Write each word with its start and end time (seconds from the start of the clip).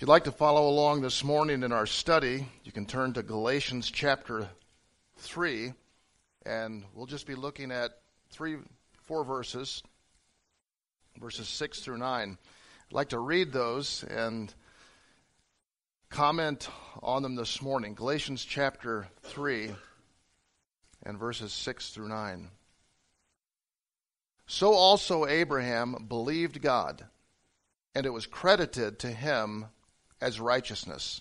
If 0.00 0.04
you'd 0.04 0.12
like 0.12 0.24
to 0.24 0.32
follow 0.32 0.66
along 0.66 1.02
this 1.02 1.22
morning 1.22 1.62
in 1.62 1.72
our 1.72 1.84
study, 1.84 2.48
you 2.64 2.72
can 2.72 2.86
turn 2.86 3.12
to 3.12 3.22
Galatians 3.22 3.90
chapter 3.90 4.48
3, 5.18 5.74
and 6.46 6.84
we'll 6.94 7.04
just 7.04 7.26
be 7.26 7.34
looking 7.34 7.70
at 7.70 7.98
three, 8.30 8.56
four 9.02 9.24
verses, 9.24 9.82
verses 11.20 11.48
6 11.48 11.80
through 11.80 11.98
9. 11.98 12.38
I'd 12.38 12.94
like 12.94 13.10
to 13.10 13.18
read 13.18 13.52
those 13.52 14.02
and 14.04 14.54
comment 16.08 16.70
on 17.02 17.22
them 17.22 17.34
this 17.34 17.60
morning. 17.60 17.92
Galatians 17.92 18.42
chapter 18.42 19.06
3 19.24 19.70
and 21.02 21.18
verses 21.18 21.52
6 21.52 21.90
through 21.90 22.08
9. 22.08 22.48
So 24.46 24.72
also 24.72 25.26
Abraham 25.26 26.06
believed 26.08 26.62
God, 26.62 27.04
and 27.94 28.06
it 28.06 28.14
was 28.14 28.26
credited 28.26 28.98
to 29.00 29.08
him 29.08 29.66
as 30.20 30.40
righteousness. 30.40 31.20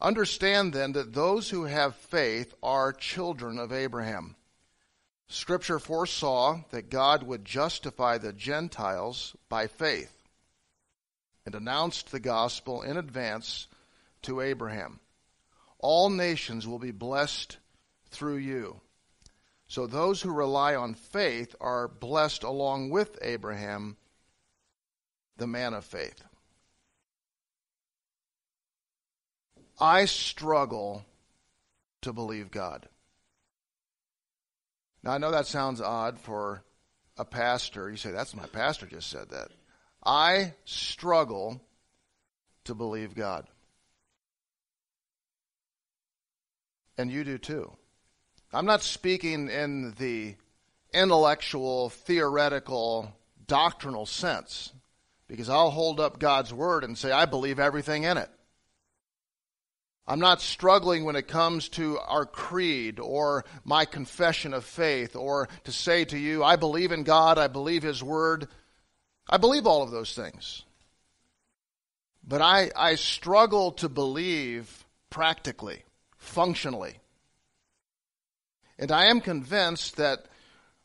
Understand 0.00 0.72
then 0.72 0.92
that 0.92 1.14
those 1.14 1.50
who 1.50 1.64
have 1.64 1.94
faith 1.94 2.54
are 2.62 2.92
children 2.92 3.58
of 3.58 3.72
Abraham. 3.72 4.36
Scripture 5.28 5.78
foresaw 5.78 6.60
that 6.70 6.90
God 6.90 7.22
would 7.22 7.44
justify 7.44 8.18
the 8.18 8.32
Gentiles 8.32 9.34
by 9.48 9.66
faith 9.66 10.12
and 11.46 11.54
announced 11.54 12.10
the 12.10 12.20
gospel 12.20 12.82
in 12.82 12.96
advance 12.96 13.66
to 14.22 14.40
Abraham. 14.40 15.00
All 15.78 16.10
nations 16.10 16.66
will 16.66 16.78
be 16.78 16.90
blessed 16.90 17.58
through 18.10 18.36
you. 18.36 18.80
So 19.66 19.86
those 19.86 20.22
who 20.22 20.32
rely 20.32 20.74
on 20.74 20.94
faith 20.94 21.54
are 21.60 21.88
blessed 21.88 22.42
along 22.42 22.90
with 22.90 23.18
Abraham, 23.22 23.96
the 25.36 25.46
man 25.46 25.74
of 25.74 25.84
faith. 25.84 26.22
I 29.84 30.06
struggle 30.06 31.04
to 32.00 32.14
believe 32.14 32.50
God. 32.50 32.88
Now, 35.02 35.10
I 35.10 35.18
know 35.18 35.30
that 35.30 35.46
sounds 35.46 35.82
odd 35.82 36.18
for 36.18 36.64
a 37.18 37.24
pastor. 37.26 37.90
You 37.90 37.98
say, 37.98 38.10
that's 38.10 38.34
my 38.34 38.46
pastor 38.46 38.86
just 38.86 39.10
said 39.10 39.28
that. 39.28 39.48
I 40.02 40.54
struggle 40.64 41.60
to 42.64 42.74
believe 42.74 43.14
God. 43.14 43.46
And 46.96 47.12
you 47.12 47.22
do 47.22 47.36
too. 47.36 47.70
I'm 48.54 48.64
not 48.64 48.82
speaking 48.82 49.50
in 49.50 49.92
the 49.98 50.36
intellectual, 50.94 51.90
theoretical, 51.90 53.12
doctrinal 53.46 54.06
sense, 54.06 54.72
because 55.28 55.50
I'll 55.50 55.70
hold 55.70 56.00
up 56.00 56.18
God's 56.18 56.54
Word 56.54 56.84
and 56.84 56.96
say, 56.96 57.12
I 57.12 57.26
believe 57.26 57.58
everything 57.58 58.04
in 58.04 58.16
it. 58.16 58.30
I'm 60.06 60.20
not 60.20 60.42
struggling 60.42 61.04
when 61.04 61.16
it 61.16 61.28
comes 61.28 61.70
to 61.70 61.98
our 61.98 62.26
creed 62.26 63.00
or 63.00 63.44
my 63.64 63.86
confession 63.86 64.52
of 64.52 64.64
faith 64.64 65.16
or 65.16 65.48
to 65.64 65.72
say 65.72 66.04
to 66.06 66.18
you, 66.18 66.44
I 66.44 66.56
believe 66.56 66.92
in 66.92 67.04
God, 67.04 67.38
I 67.38 67.48
believe 67.48 67.82
His 67.82 68.02
Word. 68.02 68.48
I 69.28 69.38
believe 69.38 69.66
all 69.66 69.82
of 69.82 69.90
those 69.90 70.14
things. 70.14 70.64
But 72.26 72.42
I, 72.42 72.70
I 72.76 72.96
struggle 72.96 73.72
to 73.72 73.88
believe 73.88 74.84
practically, 75.08 75.84
functionally. 76.18 76.98
And 78.78 78.92
I 78.92 79.06
am 79.06 79.22
convinced 79.22 79.96
that 79.96 80.26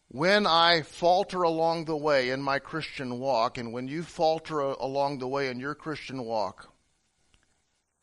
when 0.07 0.47
I 0.47 0.81
falter 0.83 1.43
along 1.43 1.85
the 1.85 1.97
way 1.97 2.29
in 2.29 2.41
my 2.41 2.59
Christian 2.59 3.19
walk, 3.19 3.57
and 3.57 3.73
when 3.73 3.87
you 3.87 4.03
falter 4.03 4.59
along 4.59 5.19
the 5.19 5.27
way 5.27 5.49
in 5.49 5.59
your 5.59 5.75
Christian 5.75 6.23
walk, 6.23 6.68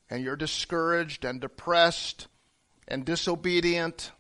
and 0.09 0.23
you're 0.23 0.37
discouraged 0.37 1.25
and 1.25 1.41
depressed 1.41 2.29
and 2.89 3.05
disobedient 3.05 4.13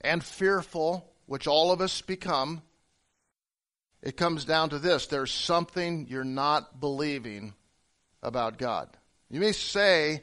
and 0.00 0.24
fearful, 0.24 1.12
which 1.26 1.46
all 1.46 1.72
of 1.72 1.80
us 1.80 2.00
become, 2.00 2.62
it 4.02 4.16
comes 4.16 4.44
down 4.44 4.70
to 4.70 4.78
this 4.78 5.06
there's 5.06 5.32
something 5.32 6.06
you're 6.08 6.24
not 6.24 6.80
believing 6.80 7.54
about 8.22 8.58
God. 8.58 8.88
You 9.28 9.40
may 9.40 9.52
say 9.52 10.22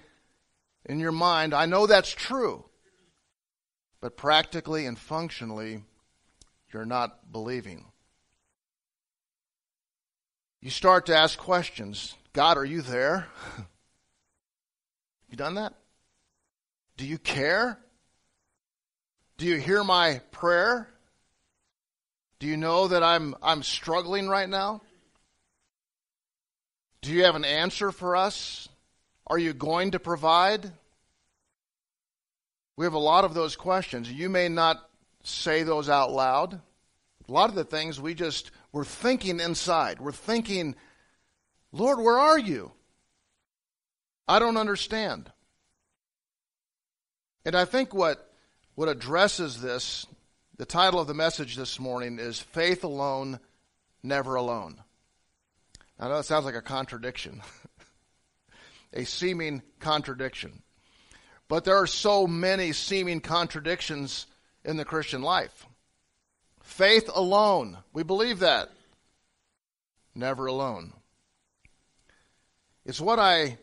in 0.85 0.99
your 0.99 1.11
mind, 1.11 1.53
I 1.53 1.65
know 1.65 1.85
that's 1.85 2.11
true, 2.11 2.65
but 4.01 4.17
practically 4.17 4.85
and 4.85 4.97
functionally, 4.97 5.83
you're 6.73 6.85
not 6.85 7.31
believing. 7.31 7.85
You 10.61 10.69
start 10.71 11.05
to 11.05 11.15
ask 11.15 11.37
questions 11.37 12.15
God, 12.33 12.57
are 12.57 12.65
you 12.65 12.81
there? 12.81 13.27
you 15.29 15.37
done 15.37 15.55
that? 15.55 15.73
Do 16.97 17.05
you 17.05 17.17
care? 17.17 17.79
Do 19.37 19.45
you 19.45 19.57
hear 19.57 19.83
my 19.83 20.21
prayer? 20.31 20.89
Do 22.39 22.47
you 22.47 22.57
know 22.57 22.87
that 22.87 23.03
I'm, 23.03 23.35
I'm 23.41 23.63
struggling 23.63 24.27
right 24.27 24.49
now? 24.49 24.81
Do 27.01 27.11
you 27.11 27.23
have 27.25 27.35
an 27.35 27.45
answer 27.45 27.91
for 27.91 28.15
us? 28.15 28.67
Are 29.27 29.37
you 29.37 29.53
going 29.53 29.91
to 29.91 29.99
provide? 29.99 30.71
We 32.75 32.85
have 32.85 32.93
a 32.93 32.99
lot 32.99 33.25
of 33.25 33.33
those 33.33 33.55
questions. 33.55 34.11
You 34.11 34.29
may 34.29 34.49
not 34.49 34.89
say 35.23 35.63
those 35.63 35.89
out 35.89 36.11
loud. 36.11 36.61
A 37.27 37.31
lot 37.31 37.49
of 37.49 37.55
the 37.55 37.63
things 37.63 37.99
we 37.99 38.13
just, 38.13 38.51
we're 38.71 38.85
thinking 38.85 39.39
inside. 39.39 39.99
We're 39.99 40.11
thinking, 40.11 40.75
Lord, 41.71 41.99
where 41.99 42.17
are 42.17 42.39
you? 42.39 42.71
I 44.27 44.39
don't 44.39 44.57
understand. 44.57 45.31
And 47.45 47.55
I 47.55 47.65
think 47.65 47.93
what, 47.93 48.29
what 48.75 48.89
addresses 48.89 49.61
this, 49.61 50.05
the 50.57 50.65
title 50.65 50.99
of 50.99 51.07
the 51.07 51.13
message 51.13 51.55
this 51.55 51.79
morning 51.79 52.19
is 52.19 52.39
Faith 52.39 52.83
Alone, 52.83 53.39
Never 54.03 54.35
Alone. 54.35 54.81
I 55.99 56.09
know 56.09 56.17
it 56.17 56.23
sounds 56.23 56.45
like 56.45 56.55
a 56.55 56.61
contradiction, 56.61 57.41
a 58.93 59.05
seeming 59.05 59.61
contradiction. 59.79 60.61
But 61.47 61.63
there 61.63 61.77
are 61.77 61.87
so 61.87 62.27
many 62.27 62.73
seeming 62.73 63.21
contradictions 63.21 64.27
in 64.65 64.75
the 64.75 64.85
Christian 64.85 65.21
life. 65.21 65.65
Faith 66.61 67.09
alone, 67.15 67.77
we 67.93 68.03
believe 68.03 68.39
that. 68.39 68.69
Never 70.13 70.47
alone. 70.47 70.91
It's 72.85 72.99
what 72.99 73.19
I 73.19 73.57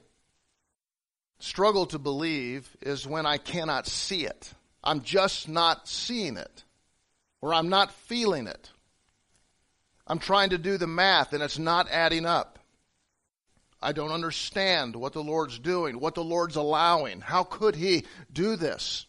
struggle 1.45 1.87
to 1.87 1.99
believe 1.99 2.69
is 2.81 3.07
when 3.07 3.27
I 3.27 3.37
cannot 3.37 3.87
see 3.87 4.25
it. 4.25 4.53
I'm 4.83 5.03
just 5.03 5.49
not 5.49 5.89
seeing 5.89 6.37
it, 6.37 6.65
or 7.41 7.53
I'm 7.53 7.69
not 7.69 7.93
feeling 7.93 8.47
it. 8.47 8.71
I'm 10.07 10.19
trying 10.19 10.51
to 10.51 10.59
do 10.59 10.77
the 10.79 10.87
math 10.87 11.33
and 11.33 11.43
it's 11.43 11.59
not 11.59 11.91
adding 11.91 12.27
up. 12.27 12.59
I 13.81 13.93
don't 13.93 14.13
understand 14.13 14.97
what 14.97 15.13
the 15.13 15.23
Lord's 15.23 15.59
doing, 15.59 16.01
what 16.01 16.15
the 16.15 16.25
Lord's 16.25 16.57
allowing. 16.57 17.21
How 17.21 17.45
could 17.45 17.77
He 17.77 18.05
do 18.33 18.57
this? 18.57 19.07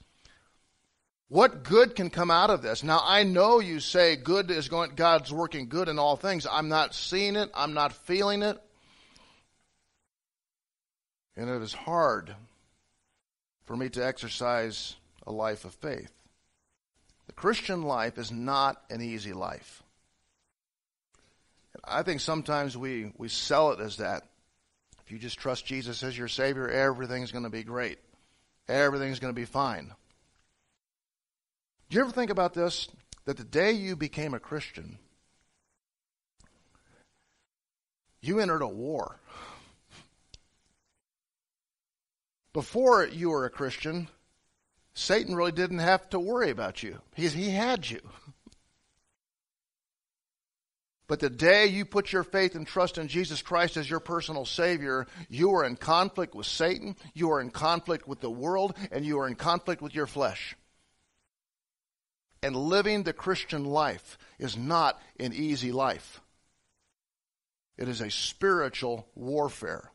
What 1.28 1.64
good 1.64 1.96
can 1.96 2.10
come 2.10 2.30
out 2.30 2.50
of 2.50 2.62
this? 2.62 2.84
Now 2.84 3.02
I 3.04 3.24
know 3.24 3.60
you 3.60 3.80
say 3.80 4.16
good 4.16 4.52
is 4.52 4.68
going 4.68 4.92
God's 4.96 5.34
working 5.34 5.70
good 5.70 5.90
in 5.90 6.00
all 6.00 6.18
things. 6.18 6.46
I'm 6.50 6.68
not 6.68 6.94
seeing 6.94 7.36
it, 7.36 7.50
I'm 7.56 7.74
not 7.74 7.94
feeling 7.94 8.44
it. 8.44 8.62
And 11.38 11.50
it 11.50 11.62
is 11.62 11.74
hard 11.74 12.34
for 13.66 13.76
me 13.76 13.90
to 13.90 14.06
exercise 14.06 14.96
a 15.28 15.32
life 15.32 15.66
of 15.66 15.74
faith. 15.74 16.12
The 17.28 17.34
Christian 17.34 17.84
life 17.84 18.18
is 18.18 18.32
not 18.32 18.82
an 18.90 19.02
easy 19.02 19.34
life. 19.34 19.84
I 21.84 22.04
think 22.04 22.22
sometimes 22.22 22.78
we, 22.78 23.12
we 23.18 23.28
sell 23.28 23.72
it 23.72 23.80
as 23.80 23.98
that. 23.98 24.24
If 25.06 25.12
you 25.12 25.20
just 25.20 25.38
trust 25.38 25.66
Jesus 25.66 26.02
as 26.04 26.18
your 26.18 26.28
Savior, 26.28 26.70
everything's 26.70 27.32
going 27.32 27.44
to 27.44 27.50
be 27.50 27.64
great. 27.64 28.00
Everything's 28.68 29.20
going 29.20 29.34
to 29.34 29.40
be 29.40 29.46
fine. 29.46 29.92
Do 31.90 31.96
you 31.96 32.02
ever 32.02 32.12
think 32.12 32.32
about 32.32 32.54
this? 32.54 32.88
That 33.26 33.38
the 33.38 33.44
day 33.44 33.72
you 33.72 33.96
became 33.96 34.34
a 34.34 34.40
Christian, 34.40 34.98
you 38.22 38.40
entered 38.40 38.62
a 38.62 38.68
war. 38.68 39.20
Before 42.56 43.06
you 43.06 43.32
were 43.32 43.44
a 43.44 43.50
Christian, 43.50 44.08
Satan 44.94 45.36
really 45.36 45.52
didn't 45.52 45.80
have 45.80 46.10
to 46.12 46.20
worry 46.22 46.52
about 46.52 46.82
you. 46.82 47.02
He, 47.14 47.28
he 47.28 47.50
had 47.50 47.88
you. 47.90 48.00
But 51.08 51.20
the 51.20 51.30
day 51.30 51.68
you 51.68 51.86
put 51.86 52.12
your 52.12 52.24
faith 52.24 52.56
and 52.56 52.66
trust 52.66 52.98
in 52.98 53.08
Jesus 53.08 53.44
Christ 53.44 53.78
as 53.78 53.88
your 53.88 54.00
personal 54.00 54.44
Savior, 54.44 55.06
you 55.30 55.52
are 55.52 55.64
in 55.64 55.76
conflict 55.76 56.34
with 56.34 56.48
Satan, 56.48 56.96
you 57.14 57.30
are 57.30 57.42
in 57.42 57.52
conflict 57.52 58.08
with 58.08 58.22
the 58.22 58.32
world, 58.32 58.76
and 58.92 59.06
you 59.06 59.20
are 59.20 59.28
in 59.28 59.36
conflict 59.36 59.84
with 59.84 59.94
your 59.94 60.08
flesh. 60.08 60.56
And 62.42 62.56
living 62.56 63.04
the 63.04 63.14
Christian 63.14 63.66
life 63.66 64.18
is 64.40 64.58
not 64.58 65.00
an 65.20 65.32
easy 65.32 65.72
life. 65.72 66.22
It 67.78 67.88
is 67.88 68.02
a 68.02 68.10
spiritual 68.10 69.08
warfare. 69.14 69.92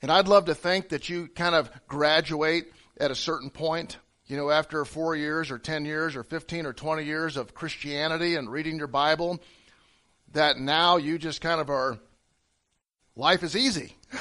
And 0.00 0.12
I'd 0.12 0.28
love 0.28 0.46
to 0.46 0.54
think 0.54 0.90
that 0.90 1.08
you 1.08 1.28
kind 1.28 1.54
of 1.54 1.70
graduate 1.88 2.72
at 2.98 3.10
a 3.10 3.16
certain 3.16 3.50
point, 3.50 3.98
you 4.26 4.36
know, 4.36 4.50
after 4.50 4.84
four 4.84 5.16
years 5.16 5.50
or 5.50 5.58
10 5.58 5.84
years 5.84 6.14
or 6.14 6.22
15 6.22 6.66
or 6.66 6.72
20 6.72 7.04
years 7.04 7.36
of 7.36 7.54
Christianity 7.54 8.36
and 8.36 8.50
reading 8.50 8.78
your 8.78 8.86
Bible, 8.86 9.40
that 10.32 10.58
now 10.58 10.98
you 10.98 11.18
just 11.18 11.40
kind 11.40 11.60
of 11.60 11.70
are, 11.70 11.98
life 13.16 13.42
is 13.42 13.56
easy. 13.56 13.96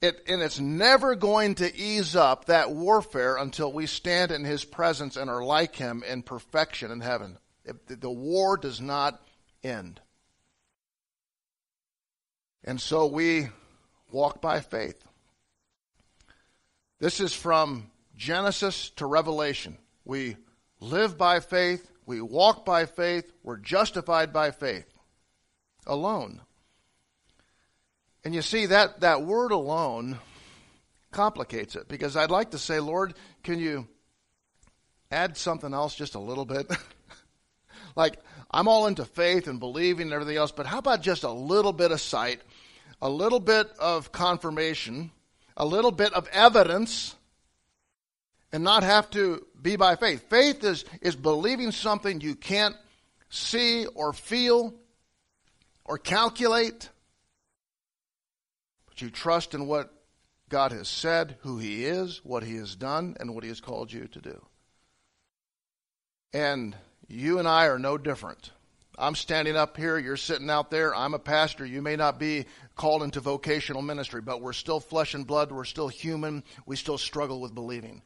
It, 0.00 0.22
and 0.28 0.40
it's 0.40 0.60
never 0.60 1.16
going 1.16 1.56
to 1.56 1.76
ease 1.76 2.14
up 2.14 2.44
that 2.44 2.70
warfare 2.70 3.36
until 3.36 3.72
we 3.72 3.86
stand 3.86 4.30
in 4.30 4.44
his 4.44 4.64
presence 4.64 5.16
and 5.16 5.28
are 5.28 5.44
like 5.44 5.74
him 5.74 6.04
in 6.08 6.22
perfection 6.22 6.92
in 6.92 7.00
heaven. 7.00 7.36
It, 7.64 8.00
the 8.00 8.10
war 8.10 8.56
does 8.56 8.80
not 8.80 9.20
end. 9.64 10.00
And 12.68 12.78
so 12.78 13.06
we 13.06 13.48
walk 14.12 14.42
by 14.42 14.60
faith. 14.60 15.02
This 17.00 17.18
is 17.18 17.32
from 17.32 17.90
Genesis 18.14 18.90
to 18.96 19.06
Revelation. 19.06 19.78
We 20.04 20.36
live 20.78 21.16
by 21.16 21.40
faith, 21.40 21.90
we 22.04 22.20
walk 22.20 22.66
by 22.66 22.84
faith, 22.84 23.32
we're 23.42 23.56
justified 23.56 24.34
by 24.34 24.50
faith 24.50 24.84
alone. 25.86 26.42
And 28.22 28.34
you 28.34 28.42
see, 28.42 28.66
that, 28.66 29.00
that 29.00 29.22
word 29.22 29.50
alone 29.50 30.18
complicates 31.10 31.74
it 31.74 31.88
because 31.88 32.18
I'd 32.18 32.30
like 32.30 32.50
to 32.50 32.58
say, 32.58 32.80
Lord, 32.80 33.14
can 33.42 33.58
you 33.60 33.88
add 35.10 35.38
something 35.38 35.72
else 35.72 35.94
just 35.94 36.16
a 36.16 36.20
little 36.20 36.44
bit? 36.44 36.70
like, 37.96 38.18
I'm 38.50 38.68
all 38.68 38.86
into 38.86 39.04
faith 39.04 39.46
and 39.46 39.60
believing 39.60 40.08
and 40.08 40.12
everything 40.12 40.36
else, 40.36 40.52
but 40.52 40.66
how 40.66 40.78
about 40.78 41.02
just 41.02 41.24
a 41.24 41.30
little 41.30 41.72
bit 41.72 41.92
of 41.92 42.00
sight, 42.00 42.40
a 43.00 43.08
little 43.08 43.40
bit 43.40 43.68
of 43.78 44.12
confirmation, 44.12 45.10
a 45.56 45.64
little 45.64 45.92
bit 45.92 46.12
of 46.12 46.28
evidence, 46.28 47.14
and 48.52 48.64
not 48.64 48.82
have 48.82 49.10
to 49.10 49.46
be 49.60 49.76
by 49.76 49.96
faith? 49.96 50.28
Faith 50.28 50.64
is, 50.64 50.84
is 51.00 51.16
believing 51.16 51.72
something 51.72 52.20
you 52.20 52.34
can't 52.34 52.76
see 53.30 53.86
or 53.86 54.12
feel 54.12 54.74
or 55.84 55.98
calculate. 55.98 56.88
But 58.86 59.02
you 59.02 59.10
trust 59.10 59.54
in 59.54 59.66
what 59.66 59.92
God 60.48 60.72
has 60.72 60.88
said, 60.88 61.36
who 61.40 61.58
He 61.58 61.84
is, 61.84 62.20
what 62.24 62.42
He 62.42 62.56
has 62.56 62.74
done, 62.74 63.16
and 63.20 63.34
what 63.34 63.44
He 63.44 63.48
has 63.48 63.60
called 63.60 63.92
you 63.92 64.06
to 64.08 64.20
do. 64.20 64.44
And 66.32 66.76
you 67.06 67.38
and 67.38 67.48
I 67.48 67.66
are 67.66 67.78
no 67.78 67.98
different. 67.98 68.50
I'm 68.98 69.14
standing 69.14 69.56
up 69.56 69.76
here, 69.76 69.96
you're 69.96 70.16
sitting 70.16 70.50
out 70.50 70.70
there, 70.70 70.94
I'm 70.94 71.14
a 71.14 71.20
pastor. 71.20 71.64
You 71.64 71.80
may 71.80 71.94
not 71.94 72.18
be 72.18 72.46
called 72.74 73.04
into 73.04 73.20
vocational 73.20 73.80
ministry, 73.80 74.20
but 74.20 74.42
we're 74.42 74.52
still 74.52 74.80
flesh 74.80 75.14
and 75.14 75.24
blood, 75.24 75.52
we're 75.52 75.64
still 75.64 75.86
human, 75.86 76.42
we 76.66 76.74
still 76.74 76.98
struggle 76.98 77.40
with 77.40 77.54
believing. 77.54 78.02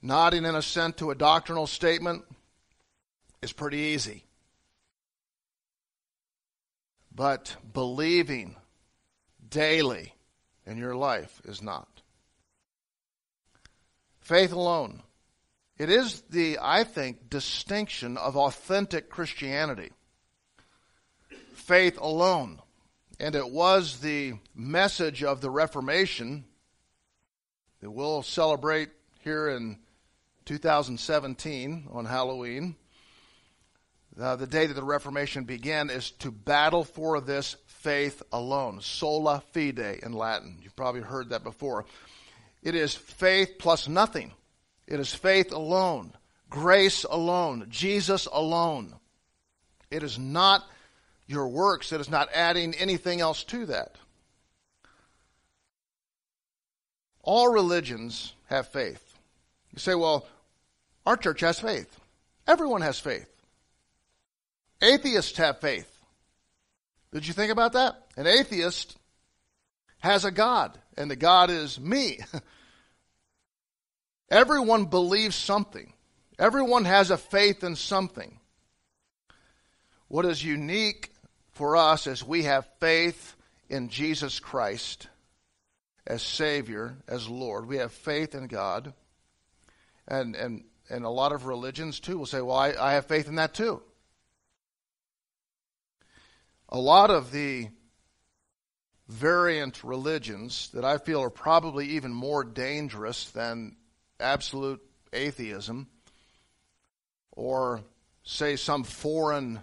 Nodding 0.00 0.46
in 0.46 0.54
assent 0.54 0.96
to 0.98 1.10
a 1.10 1.14
doctrinal 1.14 1.66
statement 1.66 2.24
is 3.42 3.52
pretty 3.52 3.78
easy. 3.78 4.24
But 7.14 7.56
believing 7.72 8.56
daily 9.48 10.14
in 10.66 10.78
your 10.78 10.94
life 10.94 11.42
is 11.44 11.60
not. 11.60 12.02
Faith 14.20 14.52
alone. 14.52 15.02
It 15.78 15.90
is 15.90 16.22
the, 16.30 16.58
I 16.62 16.84
think, 16.84 17.28
distinction 17.28 18.16
of 18.16 18.36
authentic 18.36 19.10
Christianity. 19.10 19.90
Faith 21.52 21.98
alone. 22.00 22.60
And 23.20 23.34
it 23.34 23.50
was 23.50 24.00
the 24.00 24.34
message 24.54 25.22
of 25.22 25.40
the 25.40 25.50
Reformation 25.50 26.44
that 27.80 27.90
we'll 27.90 28.22
celebrate 28.22 28.88
here 29.22 29.48
in 29.48 29.78
2017 30.46 31.88
on 31.92 32.04
Halloween. 32.06 32.76
Uh, 34.18 34.36
the 34.36 34.46
day 34.46 34.66
that 34.66 34.74
the 34.74 34.82
Reformation 34.82 35.44
began 35.44 35.90
is 35.90 36.10
to 36.10 36.30
battle 36.30 36.84
for 36.84 37.20
this 37.20 37.56
faith 37.66 38.22
alone. 38.32 38.80
Sola 38.80 39.42
fide 39.52 40.00
in 40.02 40.12
Latin. 40.14 40.58
You've 40.62 40.76
probably 40.76 41.02
heard 41.02 41.30
that 41.30 41.44
before. 41.44 41.84
It 42.62 42.74
is 42.74 42.94
faith 42.94 43.56
plus 43.58 43.88
nothing. 43.88 44.32
It 44.86 45.00
is 45.00 45.14
faith 45.14 45.52
alone, 45.52 46.12
grace 46.48 47.04
alone, 47.04 47.66
Jesus 47.68 48.26
alone. 48.26 48.94
It 49.90 50.02
is 50.02 50.18
not 50.18 50.64
your 51.26 51.48
works, 51.48 51.92
it 51.92 52.00
is 52.00 52.10
not 52.10 52.28
adding 52.32 52.74
anything 52.74 53.20
else 53.20 53.42
to 53.44 53.66
that. 53.66 53.96
All 57.22 57.52
religions 57.52 58.32
have 58.46 58.68
faith. 58.68 59.02
You 59.72 59.80
say, 59.80 59.96
well, 59.96 60.26
our 61.04 61.16
church 61.16 61.40
has 61.40 61.58
faith. 61.58 62.00
Everyone 62.46 62.82
has 62.82 63.00
faith. 63.00 63.26
Atheists 64.80 65.36
have 65.38 65.60
faith. 65.60 65.92
Did 67.12 67.26
you 67.26 67.32
think 67.32 67.50
about 67.50 67.72
that? 67.72 68.06
An 68.16 68.26
atheist 68.26 68.96
has 69.98 70.24
a 70.24 70.30
God, 70.30 70.78
and 70.96 71.10
the 71.10 71.16
God 71.16 71.50
is 71.50 71.80
me. 71.80 72.20
Everyone 74.30 74.86
believes 74.86 75.36
something. 75.36 75.92
Everyone 76.38 76.84
has 76.84 77.10
a 77.10 77.16
faith 77.16 77.64
in 77.64 77.76
something. 77.76 78.38
What 80.08 80.24
is 80.24 80.44
unique 80.44 81.12
for 81.52 81.76
us 81.76 82.06
is 82.06 82.24
we 82.24 82.44
have 82.44 82.68
faith 82.80 83.34
in 83.68 83.88
Jesus 83.88 84.38
Christ 84.38 85.08
as 86.06 86.22
Savior, 86.22 86.96
as 87.08 87.28
Lord. 87.28 87.66
We 87.66 87.78
have 87.78 87.92
faith 87.92 88.34
in 88.34 88.46
God. 88.46 88.92
And, 90.06 90.36
and, 90.36 90.64
and 90.88 91.04
a 91.04 91.10
lot 91.10 91.32
of 91.32 91.46
religions, 91.46 91.98
too, 91.98 92.18
will 92.18 92.26
say, 92.26 92.40
well, 92.40 92.56
I, 92.56 92.74
I 92.78 92.92
have 92.92 93.06
faith 93.06 93.28
in 93.28 93.36
that, 93.36 93.54
too 93.54 93.82
a 96.68 96.78
lot 96.78 97.10
of 97.10 97.30
the 97.30 97.68
variant 99.08 99.84
religions 99.84 100.70
that 100.74 100.84
I 100.84 100.98
feel 100.98 101.22
are 101.22 101.30
probably 101.30 101.90
even 101.90 102.12
more 102.12 102.42
dangerous 102.42 103.30
than 103.30 103.76
absolute 104.20 104.80
atheism 105.12 105.88
or, 107.32 107.82
say, 108.22 108.56
some 108.56 108.84
foreign 108.84 109.60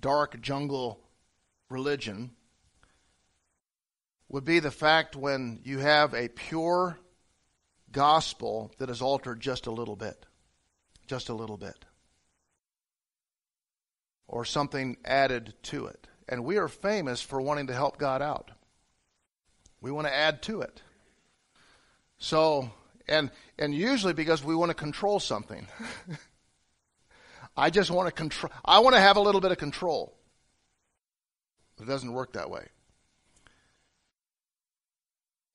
dark 0.00 0.40
jungle 0.40 1.00
religion 1.68 2.30
would 4.28 4.44
be 4.44 4.58
the 4.58 4.70
fact 4.70 5.14
when 5.14 5.60
you 5.64 5.78
have 5.78 6.14
a 6.14 6.28
pure 6.28 6.98
gospel 7.92 8.72
that 8.78 8.90
is 8.90 9.00
altered 9.00 9.40
just 9.40 9.66
a 9.66 9.70
little 9.70 9.96
bit. 9.96 10.26
Just 11.06 11.28
a 11.28 11.34
little 11.34 11.56
bit. 11.56 11.84
Or 14.26 14.44
something 14.44 14.96
added 15.04 15.54
to 15.64 15.86
it. 15.86 16.08
And 16.28 16.44
we 16.44 16.56
are 16.56 16.68
famous 16.68 17.22
for 17.22 17.40
wanting 17.40 17.68
to 17.68 17.74
help 17.74 17.98
God 17.98 18.20
out. 18.20 18.50
We 19.80 19.92
want 19.92 20.08
to 20.08 20.14
add 20.14 20.42
to 20.42 20.62
it. 20.62 20.82
So, 22.18 22.72
and 23.08 23.30
and 23.58 23.74
usually 23.74 24.12
because 24.12 24.42
we 24.42 24.54
want 24.54 24.70
to 24.70 24.74
control 24.74 25.20
something. 25.20 25.66
I 27.56 27.70
just 27.70 27.90
want 27.90 28.08
to 28.08 28.12
control 28.12 28.52
I 28.64 28.80
want 28.80 28.94
to 28.94 29.00
have 29.00 29.16
a 29.16 29.20
little 29.20 29.40
bit 29.40 29.52
of 29.52 29.58
control. 29.58 30.16
It 31.80 31.86
doesn't 31.86 32.12
work 32.12 32.32
that 32.32 32.50
way. 32.50 32.66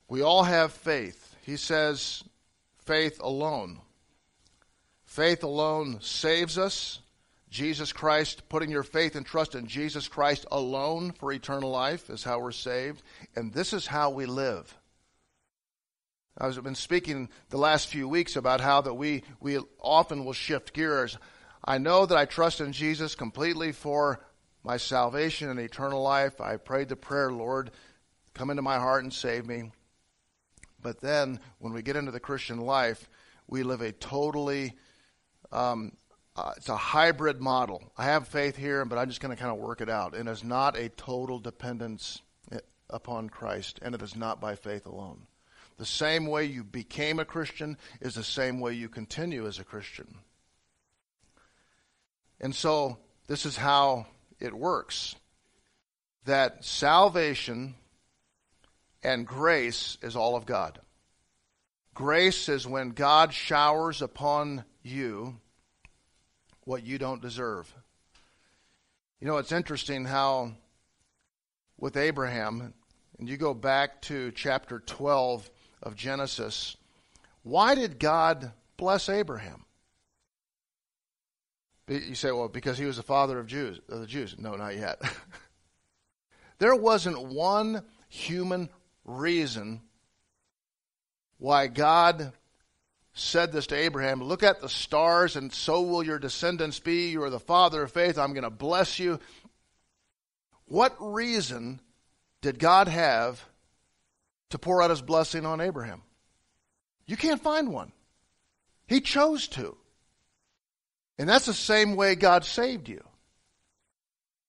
We 0.07 0.21
all 0.21 0.43
have 0.43 0.73
faith. 0.73 1.35
He 1.41 1.57
says 1.57 2.23
faith 2.79 3.19
alone. 3.21 3.79
Faith 5.05 5.43
alone 5.43 5.99
saves 6.01 6.57
us. 6.57 6.99
Jesus 7.49 7.91
Christ, 7.91 8.47
putting 8.47 8.71
your 8.71 8.83
faith 8.83 9.15
and 9.15 9.25
trust 9.25 9.55
in 9.55 9.67
Jesus 9.67 10.07
Christ 10.07 10.45
alone 10.51 11.11
for 11.11 11.33
eternal 11.33 11.69
life 11.69 12.09
is 12.09 12.23
how 12.23 12.39
we're 12.39 12.51
saved. 12.51 13.03
And 13.35 13.53
this 13.53 13.73
is 13.73 13.87
how 13.87 14.09
we 14.09 14.25
live. 14.25 14.77
I've 16.37 16.63
been 16.63 16.75
speaking 16.75 17.29
the 17.49 17.57
last 17.57 17.87
few 17.87 18.07
weeks 18.07 18.35
about 18.35 18.61
how 18.61 18.81
that 18.81 18.93
we, 18.93 19.23
we 19.39 19.59
often 19.79 20.25
will 20.25 20.33
shift 20.33 20.73
gears. 20.73 21.17
I 21.63 21.77
know 21.77 22.05
that 22.05 22.17
I 22.17 22.25
trust 22.25 22.61
in 22.61 22.71
Jesus 22.71 23.15
completely 23.15 23.71
for 23.71 24.23
my 24.63 24.77
salvation 24.77 25.49
and 25.49 25.59
eternal 25.59 26.01
life. 26.01 26.39
I 26.39 26.57
prayed 26.57 26.89
the 26.89 26.95
prayer, 26.95 27.31
Lord, 27.31 27.71
come 28.33 28.49
into 28.49 28.61
my 28.61 28.77
heart 28.77 29.03
and 29.03 29.13
save 29.13 29.45
me. 29.45 29.71
But 30.81 31.01
then 31.01 31.39
when 31.59 31.73
we 31.73 31.81
get 31.81 31.95
into 31.95 32.11
the 32.11 32.19
Christian 32.19 32.59
life, 32.59 33.09
we 33.47 33.63
live 33.63 33.81
a 33.81 33.91
totally 33.91 34.73
um, 35.51 35.91
uh, 36.35 36.53
it's 36.55 36.69
a 36.69 36.77
hybrid 36.77 37.41
model. 37.41 37.91
I 37.97 38.05
have 38.05 38.27
faith 38.27 38.55
here, 38.55 38.85
but 38.85 38.97
I'm 38.97 39.09
just 39.09 39.19
going 39.19 39.35
to 39.35 39.41
kind 39.41 39.51
of 39.51 39.59
work 39.59 39.81
it 39.81 39.89
out. 39.89 40.15
And 40.15 40.29
it's 40.29 40.43
not 40.43 40.77
a 40.77 40.89
total 40.89 41.39
dependence 41.39 42.21
eh, 42.51 42.59
upon 42.89 43.29
Christ, 43.29 43.79
and 43.81 43.93
it 43.93 44.01
is 44.01 44.15
not 44.15 44.39
by 44.39 44.55
faith 44.55 44.85
alone. 44.85 45.27
The 45.81 45.87
same 45.87 46.27
way 46.27 46.45
you 46.45 46.63
became 46.63 47.17
a 47.17 47.25
Christian 47.25 47.75
is 48.01 48.13
the 48.13 48.23
same 48.23 48.59
way 48.59 48.73
you 48.75 48.87
continue 48.87 49.47
as 49.47 49.57
a 49.57 49.63
Christian. 49.63 50.13
And 52.39 52.53
so, 52.53 52.99
this 53.25 53.47
is 53.47 53.57
how 53.57 54.05
it 54.39 54.53
works. 54.53 55.15
that 56.25 56.63
salvation 56.63 57.73
and 59.01 59.25
grace 59.25 59.97
is 60.03 60.15
all 60.15 60.35
of 60.35 60.45
God. 60.45 60.79
Grace 61.95 62.47
is 62.47 62.67
when 62.67 62.89
God 62.89 63.33
showers 63.33 64.03
upon 64.03 64.63
you 64.83 65.39
what 66.63 66.85
you 66.85 66.99
don't 66.99 67.23
deserve. 67.23 67.73
You 69.19 69.25
know, 69.25 69.37
it's 69.37 69.51
interesting 69.51 70.05
how 70.05 70.51
with 71.79 71.97
Abraham, 71.97 72.75
and 73.17 73.27
you 73.27 73.35
go 73.35 73.55
back 73.55 73.99
to 74.03 74.31
chapter 74.33 74.77
12 74.77 75.49
of 75.81 75.95
Genesis, 75.95 76.77
why 77.43 77.75
did 77.75 77.99
God 77.99 78.51
bless 78.77 79.09
Abraham? 79.09 79.65
You 81.87 82.15
say, 82.15 82.31
well, 82.31 82.47
because 82.47 82.77
he 82.77 82.85
was 82.85 82.97
the 82.97 83.03
father 83.03 83.39
of 83.39 83.47
Jews, 83.47 83.81
of 83.89 83.99
the 83.99 84.07
Jews. 84.07 84.35
No, 84.37 84.55
not 84.55 84.77
yet. 84.77 85.01
there 86.59 86.75
wasn't 86.75 87.27
one 87.33 87.83
human 88.07 88.69
reason 89.03 89.81
why 91.37 91.67
God 91.67 92.31
said 93.13 93.51
this 93.51 93.67
to 93.67 93.75
Abraham 93.75 94.23
Look 94.23 94.43
at 94.43 94.61
the 94.61 94.69
stars, 94.69 95.35
and 95.35 95.51
so 95.51 95.81
will 95.81 96.03
your 96.03 96.19
descendants 96.19 96.79
be. 96.79 97.09
You 97.09 97.23
are 97.23 97.29
the 97.29 97.39
father 97.39 97.83
of 97.83 97.91
faith. 97.91 98.17
I'm 98.17 98.33
going 98.33 98.43
to 98.43 98.49
bless 98.49 98.99
you. 98.99 99.19
What 100.65 100.95
reason 100.99 101.81
did 102.41 102.57
God 102.57 102.87
have 102.87 103.43
to 104.51 104.59
pour 104.59 104.81
out 104.81 104.89
his 104.89 105.01
blessing 105.01 105.45
on 105.45 105.61
Abraham? 105.61 106.01
You 107.05 107.17
can't 107.17 107.41
find 107.41 107.73
one. 107.73 107.91
He 108.87 109.01
chose 109.01 109.47
to. 109.49 109.77
And 111.17 111.27
that's 111.27 111.45
the 111.45 111.53
same 111.53 111.95
way 111.95 112.15
God 112.15 112.45
saved 112.45 112.87
you. 112.87 113.03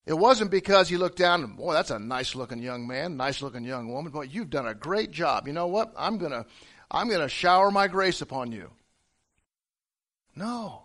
It 0.05 0.15
wasn't 0.15 0.51
because 0.51 0.89
he 0.89 0.97
looked 0.97 1.19
down 1.19 1.45
and, 1.45 1.57
boy, 1.57 1.75
that's 1.75 1.91
a 1.91 1.99
nice 1.99 2.35
looking 2.35 2.61
young 2.61 2.87
man, 2.89 3.17
nice 3.17 3.41
looking 3.41 3.65
young 3.65 3.93
woman. 3.93 4.11
Boy, 4.11 4.23
you've 4.23 4.51
done 4.51 4.67
a 4.67 4.75
great 4.75 5.13
job. 5.13 5.47
You 5.47 5.53
know 5.53 5.69
what? 5.69 5.93
I'm 5.97 6.19
going 6.19 6.33
to 6.33 6.45
I'm 6.91 7.09
going 7.09 7.21
to 7.21 7.29
shower 7.29 7.71
my 7.71 7.89
grace 7.89 8.21
upon 8.21 8.53
you. 8.53 8.71
No. 10.37 10.82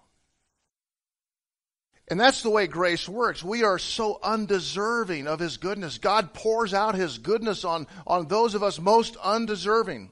And 2.10 2.20
that's 2.20 2.42
the 2.42 2.50
way 2.50 2.68
grace 2.68 3.08
works. 3.08 3.44
We 3.44 3.64
are 3.64 3.78
so 3.78 4.20
undeserving 4.24 5.28
of 5.28 5.40
His 5.40 5.58
goodness. 5.58 5.98
God 5.98 6.34
pours 6.34 6.74
out 6.74 6.96
His 6.96 7.18
goodness 7.18 7.66
on, 7.66 7.88
on 8.06 8.28
those 8.28 8.56
of 8.56 8.64
us 8.64 8.80
most 8.80 9.18
undeserving. 9.18 10.12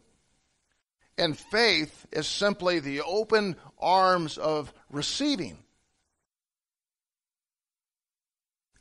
And 1.18 1.38
faith 1.38 2.06
is 2.12 2.28
simply 2.28 2.80
the 2.80 3.02
open 3.02 3.56
arms 3.80 4.38
of 4.38 4.74
receiving. 4.90 5.58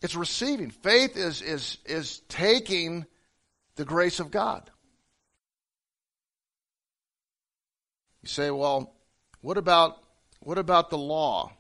It's 0.03 0.17
receiving. 0.17 0.71
Faith 0.71 1.17
is, 1.17 1.41
is, 1.41 1.79
is 1.87 2.19
taking 2.29 3.07
the 3.77 3.85
grace 3.85 4.19
of 4.19 4.33
God. 4.33 4.69
You 8.23 8.29
say, 8.29 8.51
well, 8.51 8.93
what 9.41 9.57
about 9.57 9.99
what 10.41 10.59
about 10.59 10.91
the 10.91 10.99
law? 10.99 11.53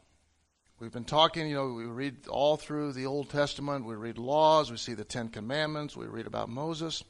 We've 0.84 0.92
been 0.92 1.04
talking, 1.04 1.48
you 1.48 1.54
know, 1.54 1.72
we 1.72 1.86
read 1.86 2.28
all 2.28 2.58
through 2.58 2.92
the 2.92 3.06
Old 3.06 3.30
Testament, 3.30 3.86
we 3.86 3.94
read 3.94 4.18
laws, 4.18 4.70
we 4.70 4.76
see 4.76 4.92
the 4.92 5.02
Ten 5.02 5.30
Commandments, 5.30 5.96
we 5.96 6.04
read 6.04 6.26
about 6.26 6.50
Moses. 6.50 7.02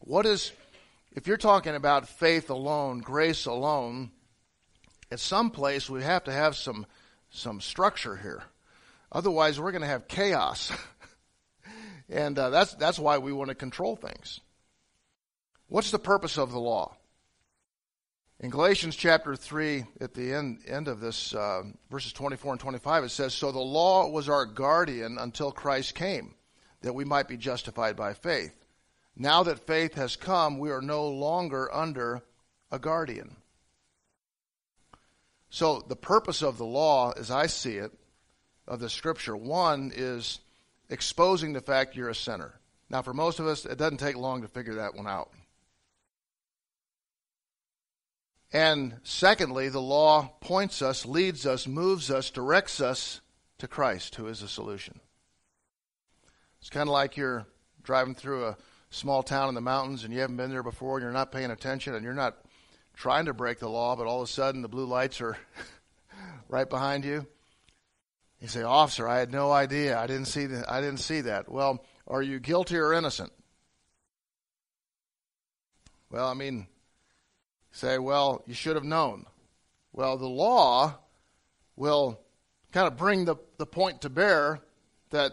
What 0.00 0.26
is, 0.26 0.52
if 1.14 1.26
you're 1.26 1.38
talking 1.38 1.74
about 1.74 2.10
faith 2.10 2.50
alone, 2.50 2.98
grace 2.98 3.46
alone, 3.46 4.10
at 5.10 5.18
some 5.18 5.50
place 5.50 5.88
we 5.88 6.02
have 6.02 6.24
to 6.24 6.30
have 6.30 6.56
some, 6.56 6.84
some 7.30 7.62
structure 7.62 8.16
here. 8.16 8.42
Otherwise, 9.10 9.58
we're 9.58 9.72
going 9.72 9.80
to 9.80 9.88
have 9.88 10.08
chaos. 10.08 10.70
and 12.10 12.38
uh, 12.38 12.50
that's, 12.50 12.74
that's 12.74 12.98
why 12.98 13.16
we 13.16 13.32
want 13.32 13.48
to 13.48 13.54
control 13.54 13.96
things. 13.96 14.40
What's 15.68 15.90
the 15.90 15.98
purpose 15.98 16.36
of 16.36 16.52
the 16.52 16.60
law? 16.60 16.94
In 18.38 18.50
Galatians 18.50 18.94
chapter 18.96 19.34
3, 19.34 19.84
at 20.02 20.12
the 20.12 20.34
end, 20.34 20.58
end 20.66 20.88
of 20.88 21.00
this, 21.00 21.34
uh, 21.34 21.62
verses 21.90 22.12
24 22.12 22.52
and 22.52 22.60
25, 22.60 23.04
it 23.04 23.08
says, 23.08 23.32
So 23.32 23.50
the 23.50 23.58
law 23.58 24.10
was 24.10 24.28
our 24.28 24.44
guardian 24.44 25.16
until 25.18 25.50
Christ 25.50 25.94
came, 25.94 26.34
that 26.82 26.94
we 26.94 27.06
might 27.06 27.28
be 27.28 27.38
justified 27.38 27.96
by 27.96 28.12
faith. 28.12 28.54
Now 29.16 29.42
that 29.44 29.66
faith 29.66 29.94
has 29.94 30.16
come, 30.16 30.58
we 30.58 30.70
are 30.70 30.82
no 30.82 31.08
longer 31.08 31.74
under 31.74 32.22
a 32.70 32.78
guardian. 32.78 33.36
So 35.48 35.82
the 35.88 35.96
purpose 35.96 36.42
of 36.42 36.58
the 36.58 36.66
law, 36.66 37.12
as 37.12 37.30
I 37.30 37.46
see 37.46 37.76
it, 37.76 37.92
of 38.68 38.80
the 38.80 38.90
scripture, 38.90 39.34
one 39.34 39.92
is 39.94 40.40
exposing 40.90 41.54
the 41.54 41.62
fact 41.62 41.96
you're 41.96 42.10
a 42.10 42.14
sinner. 42.14 42.60
Now, 42.90 43.00
for 43.00 43.14
most 43.14 43.40
of 43.40 43.46
us, 43.46 43.64
it 43.64 43.78
doesn't 43.78 43.96
take 43.96 44.16
long 44.16 44.42
to 44.42 44.48
figure 44.48 44.74
that 44.74 44.94
one 44.94 45.06
out. 45.06 45.30
And 48.52 49.00
secondly, 49.02 49.68
the 49.68 49.80
law 49.80 50.30
points 50.40 50.80
us, 50.80 51.04
leads 51.04 51.46
us, 51.46 51.66
moves 51.66 52.10
us, 52.10 52.30
directs 52.30 52.80
us 52.80 53.20
to 53.58 53.68
Christ, 53.68 54.14
who 54.14 54.26
is 54.28 54.40
the 54.40 54.48
solution. 54.48 55.00
It's 56.60 56.70
kind 56.70 56.88
of 56.88 56.92
like 56.92 57.16
you're 57.16 57.46
driving 57.82 58.14
through 58.14 58.46
a 58.46 58.56
small 58.90 59.22
town 59.22 59.48
in 59.48 59.54
the 59.54 59.60
mountains 59.60 60.04
and 60.04 60.12
you 60.12 60.20
haven't 60.20 60.36
been 60.36 60.50
there 60.50 60.62
before 60.62 60.96
and 60.96 61.04
you're 61.04 61.12
not 61.12 61.32
paying 61.32 61.50
attention 61.50 61.94
and 61.94 62.04
you're 62.04 62.14
not 62.14 62.36
trying 62.94 63.26
to 63.26 63.34
break 63.34 63.58
the 63.58 63.68
law, 63.68 63.94
but 63.94 64.06
all 64.06 64.22
of 64.22 64.28
a 64.28 64.32
sudden 64.32 64.62
the 64.62 64.68
blue 64.68 64.86
lights 64.86 65.20
are 65.20 65.36
right 66.48 66.68
behind 66.68 67.04
you. 67.04 67.26
You 68.40 68.48
say, 68.48 68.62
"Officer, 68.62 69.08
I 69.08 69.18
had 69.18 69.32
no 69.32 69.50
idea. 69.50 69.98
I 69.98 70.06
didn't 70.06 70.26
see 70.26 70.46
that. 70.46 70.70
I 70.70 70.80
didn't 70.80 71.00
see 71.00 71.22
that." 71.22 71.50
Well, 71.50 71.84
are 72.06 72.22
you 72.22 72.38
guilty 72.38 72.76
or 72.76 72.92
innocent? 72.92 73.32
Well, 76.10 76.28
I 76.28 76.34
mean, 76.34 76.66
say, 77.76 77.98
well, 77.98 78.42
you 78.46 78.54
should 78.54 78.74
have 78.74 78.84
known. 78.84 79.26
Well, 79.92 80.16
the 80.16 80.28
law 80.28 80.98
will 81.76 82.20
kind 82.72 82.86
of 82.86 82.96
bring 82.96 83.26
the, 83.26 83.36
the 83.58 83.66
point 83.66 84.02
to 84.02 84.10
bear 84.10 84.60
that 85.10 85.32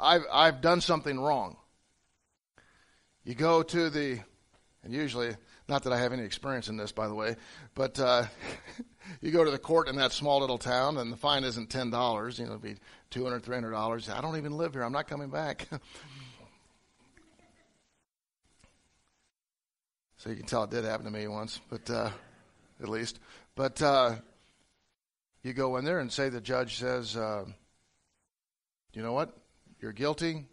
I've, 0.00 0.22
I've 0.32 0.60
done 0.60 0.80
something 0.80 1.18
wrong. 1.20 1.56
You 3.24 3.34
go 3.34 3.62
to 3.62 3.90
the, 3.90 4.18
and 4.82 4.92
usually, 4.92 5.36
not 5.68 5.84
that 5.84 5.92
I 5.92 5.98
have 5.98 6.12
any 6.12 6.24
experience 6.24 6.68
in 6.68 6.76
this, 6.76 6.92
by 6.92 7.06
the 7.06 7.14
way, 7.14 7.36
but 7.74 7.98
uh, 8.00 8.24
you 9.20 9.30
go 9.30 9.44
to 9.44 9.50
the 9.50 9.58
court 9.58 9.88
in 9.88 9.96
that 9.96 10.12
small 10.12 10.40
little 10.40 10.58
town, 10.58 10.96
and 10.98 11.12
the 11.12 11.16
fine 11.16 11.44
isn't 11.44 11.70
ten 11.70 11.90
dollars. 11.90 12.38
You 12.38 12.46
know, 12.46 12.52
it'll 12.52 12.62
be 12.62 12.76
two 13.10 13.24
hundred, 13.24 13.44
three 13.44 13.56
hundred 13.56 13.70
dollars. 13.70 14.10
I 14.10 14.20
don't 14.20 14.36
even 14.36 14.56
live 14.56 14.74
here. 14.74 14.82
I'm 14.82 14.92
not 14.92 15.08
coming 15.08 15.30
back. 15.30 15.68
So 20.24 20.30
you 20.30 20.36
can 20.36 20.46
tell 20.46 20.64
it 20.64 20.70
did 20.70 20.86
happen 20.86 21.04
to 21.04 21.10
me 21.10 21.28
once, 21.28 21.60
but 21.68 21.90
uh, 21.90 22.08
at 22.82 22.88
least. 22.88 23.20
But 23.54 23.82
uh, 23.82 24.14
you 25.42 25.52
go 25.52 25.76
in 25.76 25.84
there 25.84 25.98
and 25.98 26.10
say 26.10 26.30
the 26.30 26.40
judge 26.40 26.78
says, 26.78 27.14
uh, 27.14 27.44
you 28.94 29.02
know 29.02 29.12
what? 29.12 29.36
You're 29.82 29.92
guilty. 29.92 30.46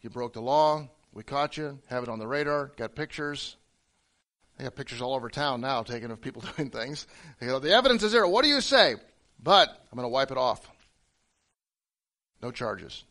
You 0.00 0.08
broke 0.08 0.32
the 0.32 0.40
law. 0.40 0.88
We 1.12 1.24
caught 1.24 1.58
you. 1.58 1.78
Have 1.88 2.04
it 2.04 2.08
on 2.08 2.18
the 2.18 2.26
radar. 2.26 2.72
Got 2.78 2.94
pictures. 2.94 3.58
They 4.56 4.64
got 4.64 4.76
pictures 4.76 5.02
all 5.02 5.14
over 5.14 5.28
town 5.28 5.60
now 5.60 5.82
taken 5.82 6.10
of 6.10 6.22
people 6.22 6.42
doing 6.56 6.70
things. 6.70 7.06
They 7.38 7.48
go, 7.48 7.58
the 7.58 7.74
evidence 7.74 8.02
is 8.02 8.12
there. 8.12 8.26
What 8.26 8.44
do 8.44 8.48
you 8.48 8.62
say? 8.62 8.94
But 9.42 9.68
I'm 9.68 9.96
going 9.96 10.06
to 10.06 10.08
wipe 10.08 10.30
it 10.30 10.38
off. 10.38 10.66
No 12.40 12.50
charges. 12.50 13.04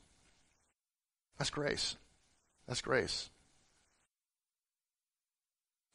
That's 1.38 1.52
grace. 1.52 1.96
That's 2.68 2.82
grace. 2.82 3.30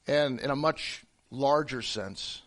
And 0.06 0.40
in 0.40 0.50
a 0.50 0.56
much 0.56 1.04
larger 1.30 1.82
sense, 1.82 2.42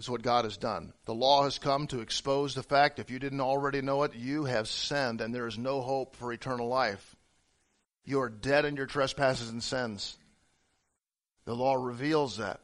is 0.00 0.08
what 0.08 0.22
God 0.22 0.44
has 0.44 0.56
done. 0.56 0.94
The 1.04 1.14
law 1.14 1.44
has 1.44 1.58
come 1.58 1.86
to 1.88 2.00
expose 2.00 2.54
the 2.54 2.62
fact, 2.62 2.98
if 2.98 3.10
you 3.10 3.18
didn't 3.18 3.42
already 3.42 3.82
know 3.82 4.02
it, 4.04 4.14
you 4.14 4.46
have 4.46 4.66
sinned 4.66 5.20
and 5.20 5.34
there 5.34 5.46
is 5.46 5.58
no 5.58 5.82
hope 5.82 6.16
for 6.16 6.32
eternal 6.32 6.68
life. 6.68 7.16
You 8.06 8.22
are 8.22 8.30
dead 8.30 8.64
in 8.64 8.76
your 8.76 8.86
trespasses 8.86 9.50
and 9.50 9.62
sins. 9.62 10.16
The 11.44 11.54
law 11.54 11.74
reveals 11.74 12.38
that. 12.38 12.60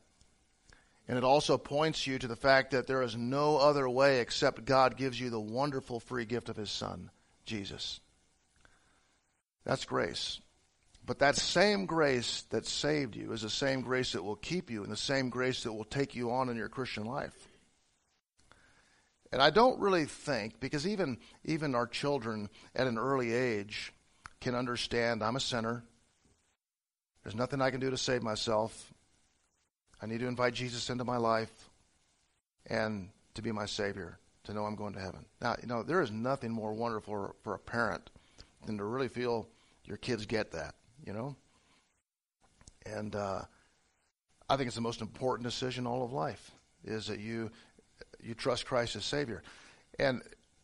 And 1.07 1.19
it 1.19 1.25
also 1.25 1.59
points 1.59 2.07
you 2.07 2.19
to 2.19 2.27
the 2.27 2.37
fact 2.37 2.71
that 2.71 2.87
there 2.87 3.03
is 3.03 3.17
no 3.17 3.59
other 3.59 3.87
way 3.87 4.21
except 4.21 4.65
God 4.65 4.97
gives 4.97 5.21
you 5.21 5.29
the 5.29 5.39
wonderful 5.39 6.01
free 6.01 6.25
gift 6.25 6.49
of 6.49 6.57
His 6.57 6.71
Son, 6.71 7.11
Jesus. 7.45 8.01
That's 9.65 9.85
grace. 9.85 10.41
But 11.07 11.21
that 11.21 11.37
same 11.37 11.87
grace 11.87 12.43
that 12.51 12.67
saved 12.67 13.15
you 13.15 13.33
is 13.33 13.43
the 13.43 13.51
same 13.51 13.81
grace 13.81 14.13
that 14.13 14.25
will 14.25 14.37
keep 14.37 14.71
you 14.71 14.83
and 14.83 14.91
the 14.91 14.97
same 14.97 15.31
grace 15.31 15.63
that 15.63 15.73
will 15.73 15.85
take 15.85 16.17
you 16.17 16.33
on 16.33 16.49
in 16.49 16.57
your 16.57 16.69
Christian 16.69 17.05
life. 17.05 17.49
And 19.33 19.41
I 19.41 19.51
don't 19.51 19.79
really 19.79 20.05
think, 20.05 20.59
because 20.59 20.87
even, 20.87 21.19
even 21.45 21.75
our 21.75 21.87
children 21.87 22.49
at 22.75 22.89
an 22.89 22.99
early 22.99 23.33
age 23.33 23.93
can 24.41 24.55
understand 24.55 25.23
I'm 25.23 25.37
a 25.37 25.41
sinner. 25.41 25.85
There's 27.23 27.37
nothing 27.37 27.61
I 27.61 27.71
can 27.71 27.81
do 27.81 27.91
to 27.91 27.99
save 27.99 28.23
myself. 28.23 28.93
I 30.03 30.07
need 30.07 30.21
to 30.21 30.27
invite 30.27 30.55
Jesus 30.55 30.91
into 30.91 31.05
my 31.05 31.17
life 31.17 31.71
and 32.67 33.11
to 33.35 33.43
be 33.43 33.53
my 33.53 33.67
Savior, 33.67 34.19
to 34.45 34.55
know 34.55 34.65
I'm 34.65 34.77
going 34.77 34.95
to 34.95 35.01
heaven. 35.01 35.25
Now, 35.41 35.57
you 35.61 35.69
know, 35.69 35.83
there 35.83 36.03
is 36.03 36.11
nothing 36.11 36.51
more 36.51 36.73
wonderful 36.73 37.35
for, 37.43 37.55
a 37.55 37.59
parent 37.59 38.11
than 38.67 38.79
to 38.79 38.85
really 38.85 39.09
feel 39.09 39.49
your 39.85 39.97
kids 39.97 40.27
get 40.27 40.53
that 40.53 40.75
you 41.07 41.13
know? 41.13 41.37
And 42.85 43.15
uh, 43.15 43.43
I 44.49 44.57
think 44.57 44.67
it's 44.67 44.77
the 44.77 44.83
most 44.83 45.01
important 45.01 45.49
decision 45.49 45.87
all 45.87 46.05
of 46.05 46.13
life 46.13 46.51
is 46.85 47.07
that 47.07 47.21
you 47.21 47.51
you 48.23 48.35
trust 48.35 48.67
Christ 48.67 48.97
as 48.97 49.05
Savior. 49.05 49.43
And 49.99 50.23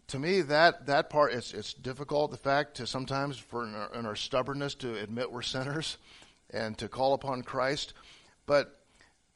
to 0.08 0.18
me, 0.18 0.42
that 0.42 0.86
that 0.86 1.10
part 1.10 1.32
it's 1.32 1.54
it's 1.54 1.72
difficult. 1.72 2.30
The 2.30 2.36
fact 2.36 2.76
to 2.76 2.86
sometimes 2.86 3.38
for 3.38 3.64
in 3.64 3.74
our, 3.74 3.94
in 3.94 4.06
our 4.06 4.16
stubbornness 4.16 4.74
to 4.76 4.98
admit 4.98 5.32
we're 5.32 5.42
sinners 5.42 5.96
and 6.50 6.76
to 6.78 6.88
call 6.88 7.14
upon 7.14 7.42
Christ, 7.42 7.94
but 8.46 8.78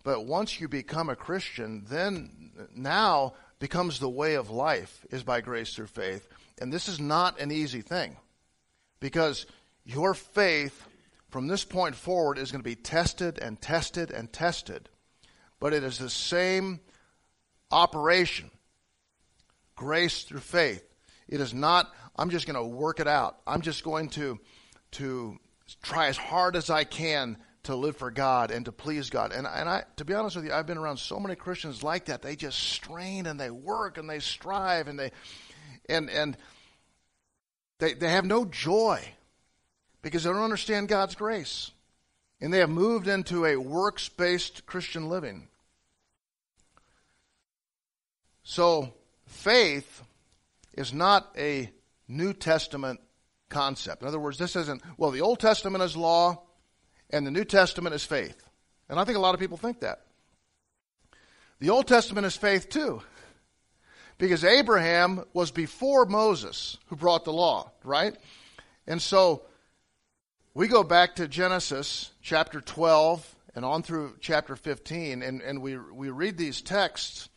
but 0.05 0.27
once 0.27 0.61
you 0.61 0.69
become 0.69 1.09
a 1.09 1.17
Christian, 1.17 1.85
then 1.89 2.53
now 2.75 3.35
becomes 3.59 3.99
the 3.99 4.09
way 4.09 4.35
of 4.35 4.51
life 4.51 5.05
is 5.11 5.25
by 5.25 5.41
grace 5.41 5.75
through 5.75 5.87
faith. 5.87 6.29
And 6.61 6.73
this 6.73 6.89
is 6.89 7.01
not 7.01 7.41
an 7.41 7.51
easy 7.51 7.81
thing 7.81 8.17
because 9.01 9.47
your 9.85 10.15
faith 10.15 10.87
from 11.31 11.49
this 11.49 11.65
point 11.65 11.95
forward 11.95 12.39
is 12.39 12.53
going 12.53 12.63
to 12.63 12.69
be 12.69 12.77
tested 12.77 13.39
and 13.39 13.61
tested 13.61 14.11
and 14.11 14.33
tested. 14.33 14.89
But 15.59 15.73
it 15.73 15.83
is 15.83 15.99
the 15.99 16.11
same 16.11 16.81
operation 17.71 18.51
grace 19.75 20.25
through 20.25 20.41
faith. 20.41 20.83
It 21.29 21.41
is 21.41 21.53
not, 21.53 21.93
I'm 22.17 22.31
just 22.31 22.47
going 22.47 22.57
to 22.57 22.65
work 22.65 23.01
it 23.01 23.09
out. 23.09 23.39
I'm 23.47 23.61
just 23.61 23.85
going 23.85 24.09
to, 24.11 24.39
to 24.93 25.39
try 25.83 26.07
as 26.07 26.17
hard 26.17 26.57
as 26.57 26.71
I 26.71 26.85
can 26.85 27.37
to 27.65 27.75
live 27.75 27.97
for 27.97 28.11
God 28.11 28.51
and 28.51 28.65
to 28.67 28.73
please 28.73 29.11
God. 29.11 29.33
And, 29.33 29.47
and 29.47 29.69
I, 29.69 29.85
to 29.97 30.05
be 30.05 30.15
honest 30.15 30.37
with 30.37 30.45
you, 30.45 30.53
I've 30.53 30.67
been 30.67 30.79
around 30.79 30.99
so 30.99 31.19
many 31.19 31.35
Christians 31.35 31.83
like 31.83 32.07
that. 32.07 32.23
They 32.23 32.37
just 32.37 32.59
strain 32.59 33.27
and 33.27 33.39
they 33.39 33.51
work 33.51 33.99
and 33.99 34.09
they 34.09 34.21
strive 34.21 34.87
and 34.87 34.99
they, 34.99 35.11
and, 35.89 36.09
and 36.09 36.37
they, 37.79 37.95
they 37.95 38.09
have 38.09 38.25
no 38.25 38.45
joy 38.45 39.05
because 40.07 40.23
they 40.23 40.31
don't 40.31 40.45
understand 40.45 40.87
God's 40.87 41.17
grace. 41.17 41.73
And 42.41 42.55
they 42.55 42.61
have 42.61 42.71
moved 42.71 43.09
into 43.09 43.45
a 43.45 43.57
works 43.57 44.09
based 44.09 44.65
Christian 44.65 45.09
living. 45.09 45.49
So, 48.45 48.95
faith 49.27 50.05
is 50.75 50.95
not 50.95 51.35
a 51.37 51.73
New 52.07 52.33
Testament 52.33 53.01
concept. 53.49 54.03
In 54.03 54.07
other 54.07 54.21
words, 54.21 54.39
this 54.39 54.55
isn't, 54.55 54.81
well, 54.97 55.11
the 55.11 55.23
Old 55.23 55.41
Testament 55.41 55.83
is 55.83 55.97
law 55.97 56.41
and 57.11 57.27
the 57.27 57.33
New 57.33 57.45
Testament 57.45 57.93
is 57.93 58.05
faith. 58.05 58.41
And 58.89 59.01
I 59.01 59.05
think 59.05 59.19
a 59.19 59.21
lot 59.21 59.35
of 59.35 59.41
people 59.41 59.57
think 59.57 59.81
that. 59.81 60.03
The 61.59 61.71
Old 61.71 61.89
Testament 61.89 62.29
is 62.29 62.37
faith 62.37 62.69
too. 62.69 63.03
Because 64.19 64.45
Abraham 64.45 65.25
was 65.33 65.51
before 65.51 66.07
Moses 66.07 66.79
who 66.87 66.95
brought 66.95 67.25
the 67.25 67.33
law, 67.33 67.73
right? 67.83 68.17
And 68.87 69.03
so 69.03 69.43
we 70.57 70.69
go 70.69 70.83
back 70.83 71.17
to 71.17 71.29
Genesis 71.29 72.13
chapter 72.23 72.63
12 72.63 73.35
and 73.55 73.63
on 73.63 73.83
through 73.83 74.17
chapter 74.21 74.57
15, 74.57 75.21
and, 75.23 75.43
and 75.43 75.61
we, 75.61 75.77
we 75.77 76.09
read 76.09 76.39
these 76.39 76.63
texts 76.63 77.29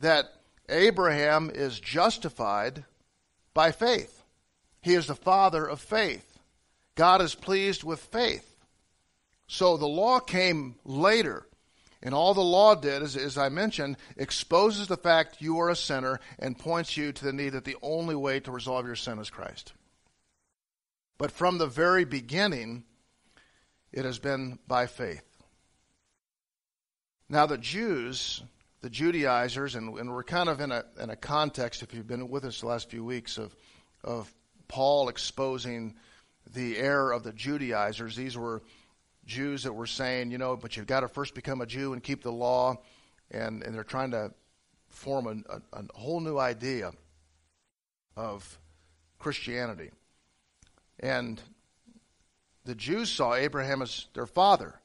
that 0.00 0.26
Abraham 0.68 1.50
is 1.50 1.80
justified 1.80 2.84
by 3.54 3.72
faith. 3.72 4.22
He 4.82 4.92
is 4.92 5.06
the 5.06 5.14
father 5.14 5.64
of 5.64 5.80
faith. 5.80 6.38
God 6.94 7.22
is 7.22 7.34
pleased 7.34 7.84
with 7.84 8.00
faith. 8.00 8.54
So 9.46 9.78
the 9.78 9.88
law 9.88 10.20
came 10.20 10.74
later. 10.84 11.46
And 12.02 12.14
all 12.14 12.34
the 12.34 12.42
law 12.42 12.74
did, 12.74 13.02
as 13.02 13.38
I 13.38 13.48
mentioned, 13.48 13.96
exposes 14.18 14.88
the 14.88 14.98
fact 14.98 15.40
you 15.40 15.58
are 15.58 15.70
a 15.70 15.74
sinner 15.74 16.20
and 16.38 16.58
points 16.58 16.98
you 16.98 17.12
to 17.12 17.24
the 17.24 17.32
need 17.32 17.54
that 17.54 17.64
the 17.64 17.78
only 17.80 18.14
way 18.14 18.40
to 18.40 18.52
resolve 18.52 18.84
your 18.84 18.94
sin 18.94 19.18
is 19.20 19.30
Christ. 19.30 19.72
But 21.18 21.32
from 21.32 21.58
the 21.58 21.66
very 21.66 22.04
beginning, 22.04 22.84
it 23.92 24.04
has 24.04 24.18
been 24.18 24.58
by 24.66 24.86
faith. 24.86 25.24
Now, 27.28 27.46
the 27.46 27.58
Jews 27.58 28.42
the 28.80 28.90
Judaizers, 28.90 29.74
and, 29.74 29.98
and, 29.98 30.10
we're 30.10 30.22
kind 30.22 30.48
of 30.48 30.60
in 30.60 30.70
a, 30.70 30.84
in 31.00 31.10
a 31.10 31.16
context, 31.16 31.82
if 31.82 31.92
you've 31.92 32.06
been 32.06 32.28
with 32.28 32.44
us 32.44 32.60
the 32.60 32.66
last 32.66 32.90
few 32.90 33.04
weeks, 33.04 33.38
of, 33.38 33.54
of 34.04 34.32
Paul 34.68 35.08
exposing 35.08 35.96
the 36.54 36.76
error 36.78 37.12
of 37.12 37.24
the 37.24 37.32
Judaizers. 37.32 38.14
These 38.14 38.36
were 38.36 38.62
Jews 39.26 39.64
that 39.64 39.72
were 39.72 39.86
saying, 39.86 40.30
you 40.30 40.38
know, 40.38 40.56
but 40.56 40.76
you've 40.76 40.86
got 40.86 41.00
to 41.00 41.08
first 41.08 41.34
become 41.34 41.60
a 41.60 41.66
Jew 41.66 41.92
and 41.92 42.02
keep 42.02 42.22
the 42.22 42.32
law, 42.32 42.76
and, 43.30 43.62
and 43.62 43.74
they're 43.74 43.84
trying 43.84 44.12
to 44.12 44.32
form 44.88 45.26
a, 45.26 45.54
a, 45.54 45.80
a 45.80 45.98
whole 45.98 46.20
new 46.20 46.38
idea 46.38 46.92
of 48.16 48.58
Christianity. 49.18 49.90
And 51.00 51.40
the 52.64 52.74
Jews 52.74 53.10
saw 53.10 53.34
Abraham 53.34 53.82
as 53.82 54.06
their 54.14 54.26
father. 54.26 54.80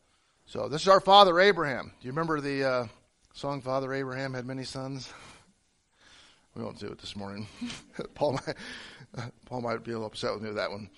So 0.45 0.67
this 0.67 0.81
is 0.81 0.87
our 0.87 0.99
father 0.99 1.39
Abraham. 1.39 1.91
Do 1.99 2.07
you 2.07 2.11
remember 2.11 2.39
the 2.39 2.63
uh, 2.63 2.87
song 3.33 3.61
Father 3.61 3.91
Abraham 3.93 4.33
had 4.33 4.45
many 4.45 4.63
sons. 4.63 5.11
We 6.55 6.63
won't 6.63 6.79
do 6.79 6.87
it 6.87 6.99
this 6.99 7.15
morning. 7.15 7.47
Paul 8.13 8.33
might 8.33 8.55
Paul 9.45 9.61
might 9.61 9.83
be 9.83 9.91
a 9.91 9.95
little 9.95 10.07
upset 10.07 10.33
with 10.33 10.43
me 10.43 10.49
with 10.49 10.57
that 10.57 10.71
one. 10.71 10.89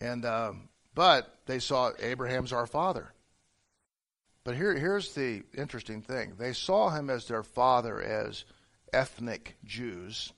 And 0.00 0.24
uh, 0.24 0.52
but 0.94 1.32
they 1.46 1.58
saw 1.58 1.92
Abraham's 2.00 2.52
our 2.52 2.66
father. 2.66 3.12
But 4.44 4.56
here 4.56 4.74
here's 4.74 5.14
the 5.14 5.42
interesting 5.56 6.00
thing: 6.00 6.34
they 6.38 6.52
saw 6.52 6.88
him 6.88 7.10
as 7.10 7.28
their 7.28 7.42
father 7.42 8.00
as 8.00 8.44
ethnic 8.92 9.56
Jews, 9.64 10.32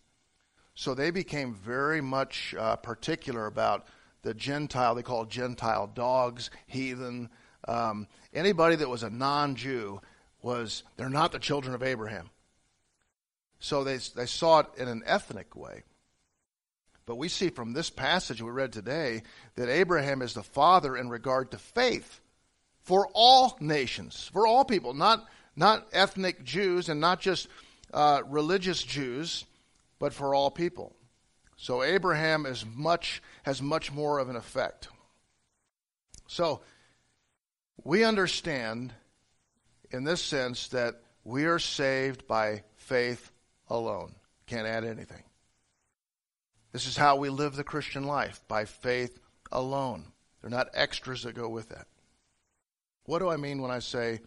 so 0.74 0.94
they 0.94 1.10
became 1.10 1.54
very 1.54 2.00
much 2.00 2.54
uh, 2.58 2.76
particular 2.76 3.46
about 3.46 3.86
the 4.22 4.34
Gentile. 4.34 4.94
They 4.94 5.02
called 5.02 5.30
Gentile 5.30 5.86
dogs, 5.86 6.50
heathen. 6.66 7.30
Um, 7.68 8.08
anybody 8.32 8.76
that 8.76 8.88
was 8.88 9.02
a 9.02 9.10
non-Jew 9.10 10.00
was 10.42 10.82
they're 10.96 11.08
not 11.08 11.32
the 11.32 11.38
children 11.38 11.74
of 11.74 11.82
Abraham. 11.82 12.30
So 13.60 13.84
they, 13.84 13.96
they 13.96 14.26
saw 14.26 14.60
it 14.60 14.66
in 14.76 14.88
an 14.88 15.02
ethnic 15.06 15.56
way. 15.56 15.84
But 17.06 17.16
we 17.16 17.28
see 17.28 17.50
from 17.50 17.72
this 17.72 17.90
passage 17.90 18.42
we 18.42 18.50
read 18.50 18.72
today 18.72 19.22
that 19.56 19.68
Abraham 19.68 20.22
is 20.22 20.34
the 20.34 20.42
father 20.42 20.96
in 20.96 21.08
regard 21.08 21.50
to 21.50 21.58
faith 21.58 22.20
for 22.82 23.08
all 23.14 23.56
nations, 23.60 24.30
for 24.32 24.46
all 24.46 24.64
people, 24.64 24.92
not, 24.94 25.26
not 25.54 25.86
ethnic 25.92 26.44
Jews 26.44 26.88
and 26.88 27.00
not 27.00 27.20
just 27.20 27.48
uh, 27.92 28.22
religious 28.26 28.82
Jews, 28.82 29.44
but 29.98 30.12
for 30.12 30.34
all 30.34 30.50
people. 30.50 30.94
So 31.56 31.82
Abraham 31.82 32.46
is 32.46 32.64
much, 32.66 33.22
has 33.44 33.62
much 33.62 33.92
more 33.92 34.18
of 34.18 34.28
an 34.28 34.36
effect. 34.36 34.88
So 36.26 36.60
we 37.82 38.04
understand 38.04 38.92
in 39.90 40.04
this 40.04 40.22
sense 40.22 40.68
that 40.68 41.00
we 41.22 41.44
are 41.44 41.58
saved 41.58 42.26
by 42.26 42.64
faith 42.76 43.30
alone. 43.68 44.14
Can't 44.46 44.66
add 44.66 44.84
anything. 44.84 45.22
This 46.72 46.86
is 46.86 46.96
how 46.96 47.16
we 47.16 47.28
live 47.28 47.54
the 47.54 47.64
Christian 47.64 48.04
life, 48.04 48.42
by 48.48 48.64
faith 48.64 49.20
alone. 49.52 50.06
They're 50.40 50.50
not 50.50 50.70
extras 50.74 51.22
that 51.22 51.34
go 51.34 51.48
with 51.48 51.68
that. 51.68 51.86
What 53.04 53.20
do 53.20 53.28
I 53.28 53.36
mean 53.36 53.62
when 53.62 53.70
I 53.70 53.78
say 53.78 54.20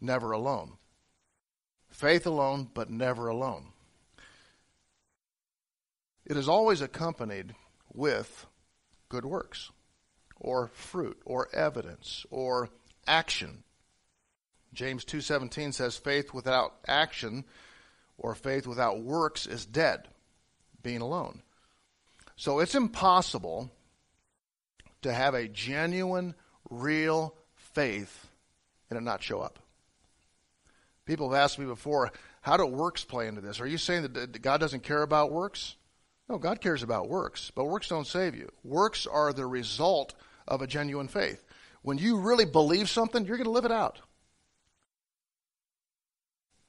never 0.00 0.32
alone? 0.32 0.72
Faith 1.90 2.26
alone, 2.26 2.68
but 2.74 2.90
never 2.90 3.28
alone. 3.28 3.68
It 6.26 6.36
is 6.36 6.48
always 6.48 6.80
accompanied 6.80 7.54
with 7.92 8.46
good 9.08 9.24
works, 9.24 9.70
or 10.36 10.68
fruit, 10.68 11.20
or 11.24 11.48
evidence, 11.54 12.24
or 12.30 12.70
action. 13.06 13.62
James 14.72 15.04
2:17 15.04 15.72
says 15.72 15.96
faith 15.96 16.34
without 16.34 16.74
action 16.86 17.44
or 18.18 18.34
faith 18.34 18.66
without 18.66 19.00
works 19.00 19.46
is 19.46 19.66
dead, 19.66 20.08
being 20.82 21.00
alone. 21.00 21.42
So 22.36 22.58
it's 22.58 22.74
impossible 22.74 23.70
to 25.02 25.12
have 25.12 25.34
a 25.34 25.48
genuine, 25.48 26.34
real 26.70 27.34
faith 27.54 28.28
and 28.90 28.98
it 28.98 29.02
not 29.02 29.22
show 29.22 29.40
up. 29.40 29.58
People 31.04 31.30
have 31.30 31.38
asked 31.38 31.58
me 31.58 31.66
before, 31.66 32.12
how 32.40 32.56
do 32.56 32.66
works 32.66 33.04
play 33.04 33.26
into 33.28 33.40
this? 33.40 33.60
Are 33.60 33.66
you 33.66 33.78
saying 33.78 34.02
that 34.12 34.42
God 34.42 34.58
doesn't 34.58 34.82
care 34.82 35.02
about 35.02 35.32
works? 35.32 35.76
No, 36.28 36.38
God 36.38 36.60
cares 36.60 36.82
about 36.82 37.08
works, 37.08 37.50
but 37.54 37.64
works 37.64 37.88
don't 37.88 38.06
save 38.06 38.34
you. 38.34 38.50
Works 38.62 39.06
are 39.06 39.32
the 39.32 39.46
result 39.46 40.14
of 40.48 40.62
a 40.62 40.66
genuine 40.66 41.08
faith. 41.08 41.44
When 41.82 41.98
you 41.98 42.18
really 42.18 42.46
believe 42.46 42.88
something, 42.88 43.26
you're 43.26 43.36
going 43.36 43.44
to 43.44 43.50
live 43.50 43.66
it 43.66 43.72
out. 43.72 44.00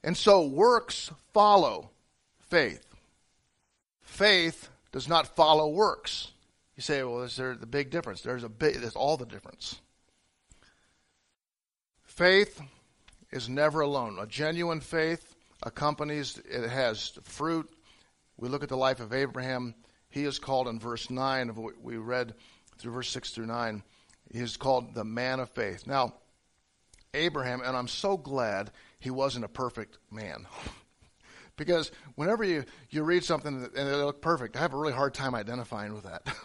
And 0.04 0.16
so 0.16 0.46
works 0.46 1.10
follow 1.32 1.90
faith. 2.38 2.86
Faith 4.02 4.68
does 4.92 5.08
not 5.08 5.34
follow 5.34 5.68
works. 5.68 6.32
You 6.76 6.82
say, 6.82 7.02
well, 7.02 7.22
is 7.22 7.36
there 7.36 7.54
the 7.54 7.66
big 7.66 7.90
difference? 7.90 8.20
There's 8.20 8.44
a 8.44 8.48
big, 8.48 8.76
there's 8.76 8.94
all 8.94 9.16
the 9.16 9.26
difference. 9.26 9.80
Faith 12.04 12.60
is 13.32 13.48
never 13.48 13.80
alone. 13.80 14.18
A 14.20 14.26
genuine 14.26 14.80
faith 14.80 15.34
accompanies, 15.62 16.38
it 16.48 16.68
has 16.68 17.18
fruit. 17.24 17.68
We 18.38 18.48
look 18.48 18.62
at 18.62 18.68
the 18.68 18.76
life 18.76 19.00
of 19.00 19.12
Abraham. 19.12 19.74
He 20.08 20.24
is 20.24 20.38
called 20.38 20.68
in 20.68 20.78
verse 20.78 21.10
9 21.10 21.50
of 21.50 21.58
what 21.58 21.82
we 21.82 21.96
read 21.96 22.34
through 22.78 22.92
verse 22.92 23.10
6 23.10 23.30
through 23.30 23.46
9, 23.46 23.82
he 24.32 24.40
is 24.40 24.56
called 24.56 24.94
the 24.94 25.04
man 25.04 25.40
of 25.40 25.50
faith. 25.50 25.86
Now, 25.86 26.14
Abraham, 27.14 27.62
and 27.64 27.76
I'm 27.76 27.88
so 27.88 28.16
glad 28.16 28.70
he 28.98 29.10
wasn't 29.10 29.44
a 29.44 29.48
perfect 29.48 29.98
man. 30.10 30.46
because 31.56 31.90
whenever 32.14 32.44
you, 32.44 32.64
you 32.90 33.02
read 33.02 33.24
something 33.24 33.68
and 33.74 33.88
it 33.88 33.96
looks 33.96 34.18
perfect, 34.20 34.56
I 34.56 34.60
have 34.60 34.74
a 34.74 34.76
really 34.76 34.92
hard 34.92 35.14
time 35.14 35.34
identifying 35.34 35.94
with 35.94 36.04
that. 36.04 36.26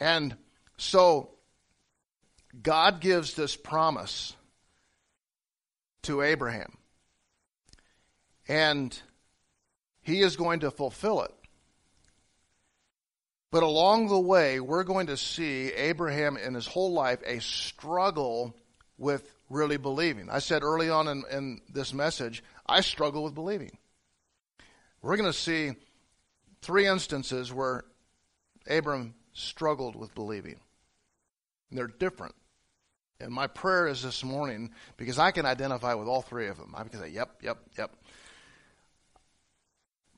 and 0.00 0.36
so 0.76 1.30
God 2.62 3.00
gives 3.00 3.34
this 3.34 3.56
promise 3.56 4.34
to 6.02 6.22
Abraham. 6.22 6.78
And 8.48 8.98
he 10.10 10.22
is 10.22 10.36
going 10.36 10.60
to 10.60 10.70
fulfill 10.70 11.22
it. 11.22 11.32
But 13.50 13.62
along 13.62 14.08
the 14.08 14.20
way, 14.20 14.60
we're 14.60 14.84
going 14.84 15.08
to 15.08 15.16
see 15.16 15.72
Abraham 15.72 16.36
in 16.36 16.54
his 16.54 16.66
whole 16.66 16.92
life 16.92 17.20
a 17.26 17.40
struggle 17.40 18.54
with 18.96 19.28
really 19.48 19.76
believing. 19.76 20.28
I 20.30 20.38
said 20.38 20.62
early 20.62 20.88
on 20.88 21.08
in, 21.08 21.24
in 21.32 21.60
this 21.72 21.92
message, 21.92 22.44
I 22.66 22.80
struggle 22.80 23.24
with 23.24 23.34
believing. 23.34 23.76
We're 25.02 25.16
going 25.16 25.32
to 25.32 25.36
see 25.36 25.72
three 26.62 26.86
instances 26.86 27.52
where 27.52 27.84
Abram 28.68 29.14
struggled 29.32 29.96
with 29.96 30.14
believing. 30.14 30.60
And 31.70 31.78
they're 31.78 31.88
different. 31.88 32.34
And 33.20 33.32
my 33.32 33.48
prayer 33.48 33.88
is 33.88 34.02
this 34.02 34.22
morning, 34.22 34.70
because 34.96 35.18
I 35.18 35.30
can 35.30 35.44
identify 35.44 35.94
with 35.94 36.08
all 36.08 36.22
three 36.22 36.48
of 36.48 36.56
them. 36.56 36.74
I 36.76 36.84
can 36.84 37.00
say, 37.00 37.08
yep, 37.08 37.42
yep, 37.42 37.58
yep. 37.76 37.90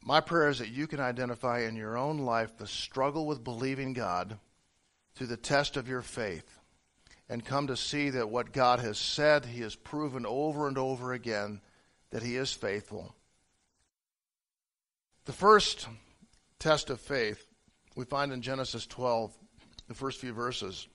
My 0.04 0.20
prayer 0.20 0.48
is 0.48 0.58
that 0.58 0.70
you 0.70 0.88
can 0.88 1.00
identify 1.00 1.60
in 1.60 1.76
your 1.76 1.96
own 1.96 2.18
life 2.18 2.56
the 2.58 2.66
struggle 2.66 3.26
with 3.26 3.44
believing 3.44 3.92
God 3.92 4.38
through 5.14 5.28
the 5.28 5.36
test 5.36 5.76
of 5.76 5.88
your 5.88 6.02
faith 6.02 6.58
and 7.28 7.44
come 7.44 7.68
to 7.68 7.76
see 7.76 8.10
that 8.10 8.28
what 8.28 8.52
God 8.52 8.80
has 8.80 8.98
said, 8.98 9.46
He 9.46 9.60
has 9.62 9.76
proven 9.76 10.26
over 10.26 10.66
and 10.66 10.76
over 10.76 11.12
again 11.12 11.60
that 12.10 12.22
He 12.22 12.36
is 12.36 12.52
faithful. 12.52 13.14
The 15.24 15.32
first 15.32 15.86
test 16.58 16.90
of 16.90 17.00
faith 17.00 17.46
we 17.94 18.04
find 18.04 18.32
in 18.32 18.42
Genesis 18.42 18.86
12, 18.86 19.32
the 19.86 19.94
first 19.94 20.20
few 20.20 20.32
verses. 20.32 20.88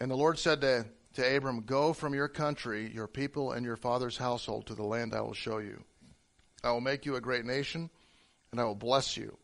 And 0.00 0.10
the 0.10 0.16
Lord 0.16 0.38
said 0.38 0.60
to, 0.60 0.84
to 1.14 1.36
Abram, 1.36 1.62
Go 1.62 1.94
from 1.94 2.14
your 2.14 2.28
country, 2.28 2.90
your 2.94 3.08
people, 3.08 3.52
and 3.52 3.64
your 3.64 3.76
father's 3.76 4.18
household 4.18 4.66
to 4.66 4.74
the 4.74 4.84
land 4.84 5.14
I 5.14 5.22
will 5.22 5.32
show 5.32 5.58
you. 5.58 5.82
I 6.62 6.72
will 6.72 6.80
make 6.80 7.06
you 7.06 7.16
a 7.16 7.20
great 7.20 7.44
nation, 7.44 7.90
and 8.50 8.60
I 8.60 8.64
will 8.64 8.74
bless 8.74 9.16
you. 9.16 9.36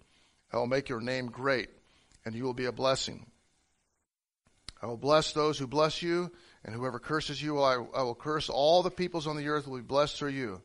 I 0.52 0.56
will 0.56 0.66
make 0.66 0.88
your 0.88 1.00
name 1.00 1.26
great, 1.26 1.68
and 2.24 2.34
you 2.34 2.44
will 2.44 2.54
be 2.54 2.66
a 2.66 2.72
blessing. 2.72 3.26
I 4.82 4.86
will 4.86 4.96
bless 4.96 5.32
those 5.32 5.58
who 5.58 5.66
bless 5.66 6.02
you, 6.02 6.30
and 6.64 6.74
whoever 6.74 6.98
curses 6.98 7.40
you, 7.40 7.60
I, 7.60 7.74
I 7.94 8.02
will 8.02 8.14
curse. 8.14 8.48
All 8.48 8.82
the 8.82 8.90
peoples 8.90 9.26
on 9.26 9.36
the 9.36 9.48
earth 9.48 9.66
will 9.66 9.78
be 9.78 9.82
blessed 9.82 10.16
through 10.16 10.30
you. 10.30 10.62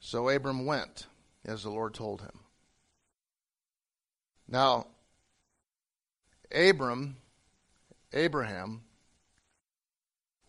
So 0.00 0.28
Abram 0.28 0.66
went, 0.66 1.06
as 1.44 1.62
the 1.62 1.70
Lord 1.70 1.94
told 1.94 2.20
him. 2.20 2.38
Now, 4.48 4.86
Abram, 6.54 7.16
Abraham, 8.12 8.82